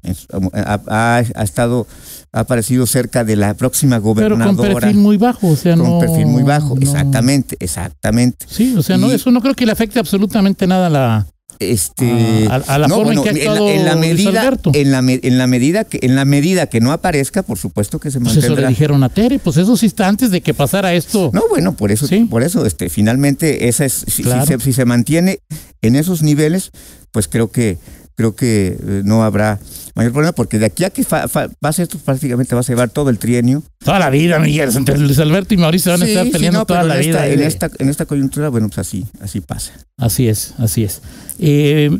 es- 0.03 0.27
ha, 0.53 0.79
ha- 0.87 1.17
ha 1.35 1.43
estado, 1.43 1.87
ha 2.33 2.41
aparecido 2.41 2.85
cerca 2.85 3.23
de 3.23 3.35
la 3.35 3.53
próxima 3.53 3.97
Pero 3.97 4.03
con 4.03 4.15
gobernadora. 4.15 4.73
perfil 4.81 4.97
muy 4.97 5.17
bajo, 5.17 5.47
o 5.49 5.55
sea, 5.55 5.75
con 5.75 5.87
no... 5.87 5.99
perfil 5.99 6.25
muy 6.27 6.43
bajo, 6.43 6.75
no- 6.75 6.81
exactamente, 6.81 7.55
exactamente. 7.59 8.45
Sí, 8.49 8.75
o 8.77 8.83
sea, 8.83 8.97
no, 8.97 9.09
Y- 9.11 9.15
eso 9.15 9.31
no 9.31 9.41
creo 9.41 9.53
que 9.53 9.65
le 9.65 9.71
afecte 9.71 9.99
absolutamente 9.99 10.67
nada 10.67 10.87
a 10.87 10.89
la, 10.89 11.27
Este, 11.59 12.47
a, 12.51 12.55
a- 12.55 12.77
la 12.77 12.87
no, 12.87 12.95
forma 12.97 13.13
bueno, 13.13 13.25
en 13.25 13.33
que 13.35 13.41
ha 13.41 13.43
en, 13.43 13.45
la, 13.45 13.51
actuado 13.51 13.69
en 13.69 13.85
la 13.85 13.95
medida, 13.95 14.51
en 14.73 14.91
la, 14.91 15.01
me- 15.01 15.19
en 15.23 15.37
la 15.39 15.47
medida 15.47 15.83
que, 15.85 15.99
en 16.03 16.15
la 16.15 16.23
medida 16.25 16.67
que 16.67 16.81
no 16.81 16.91
aparezca, 16.91 17.41
por 17.41 17.57
supuesto 17.57 17.99
que 17.99 18.11
se 18.11 18.19
Pues 18.19 18.33
eso 18.33 18.41
le 18.41 18.47
mantendrá. 18.49 18.69
dijeron 18.69 19.03
a 19.03 19.09
Tere, 19.09 19.39
pues 19.39 19.57
eso 19.57 19.75
sí 19.77 19.87
está 19.87 20.07
antes 20.07 20.29
de 20.29 20.41
que 20.41 20.53
pasara 20.53 20.93
esto. 20.93 21.31
No, 21.33 21.41
bueno, 21.49 21.73
por 21.75 21.91
eso, 21.91 22.05
Sí. 22.07 22.25
por 22.29 22.43
eso, 22.43 22.65
este, 22.65 22.89
finalmente, 22.89 23.67
esa 23.69 23.85
es, 23.85 23.93
si, 23.93 24.11
si 24.11 24.23
Claro. 24.23 24.45
se, 24.45 24.59
si 24.59 24.73
se 24.73 24.85
mantiene 24.85 25.39
en 25.81 25.95
esos 25.95 26.21
niveles, 26.21 26.69
pues 27.11 27.27
creo 27.27 27.49
que, 27.49 27.77
creo 28.17 28.35
que 28.35 28.69
eh, 28.81 29.01
no 29.05 29.23
habrá 29.23 29.59
mayor 29.95 30.11
problema, 30.11 30.33
porque 30.33 30.57
de 30.59 30.65
aquí 30.65 30.83
a 30.83 30.89
que 30.89 31.03
fa- 31.03 31.27
fa- 31.27 31.49
pase 31.59 31.83
esto, 31.83 31.97
prácticamente 31.99 32.55
va 32.55 32.61
a 32.61 32.63
llevar 32.63 32.89
todo 32.89 33.09
el 33.11 33.19
trienio. 33.19 33.61
Toda 33.79 33.99
la 33.99 34.09
vida, 34.09 34.39
Miguel, 34.39 34.75
entre 34.75 34.97
Luis 34.97 35.19
Alberto 35.19 35.53
y 35.53 35.57
Mauricio 35.57 35.91
van 35.91 36.01
a 36.01 36.05
Sí, 36.05 36.11
estar 36.11 36.25
sí, 36.25 36.31
peleando 36.31 36.59
no, 36.59 36.65
toda 36.65 36.83
la 36.83 36.95
en 36.95 37.01
vida. 37.01 37.25
esta, 37.27 37.33
en, 37.33 37.47
esta, 37.47 37.71
en 37.77 37.89
esta 37.89 38.05
coyuntura, 38.07 38.49
bueno, 38.49 38.67
pues 38.69 38.79
así, 38.79 39.05
así 39.21 39.39
pasa. 39.41 39.71
Así 39.97 40.27
es, 40.27 40.53
así 40.57 40.83
es. 40.83 41.01
Eh, 41.39 41.95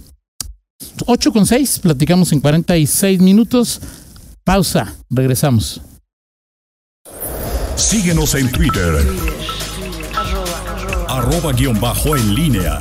8 1.05 1.31
con 1.31 1.45
6, 1.45 1.79
platicamos 1.79 2.31
en 2.33 2.39
46 2.39 3.19
minutos. 3.19 3.79
Pausa, 4.43 4.93
regresamos. 5.09 5.81
Síguenos 7.75 8.33
en 8.35 8.51
Twitter. 8.51 9.05
Arroba 11.07 11.53
guion 11.53 11.79
bajo 11.79 12.15
en 12.15 12.33
línea. 12.33 12.79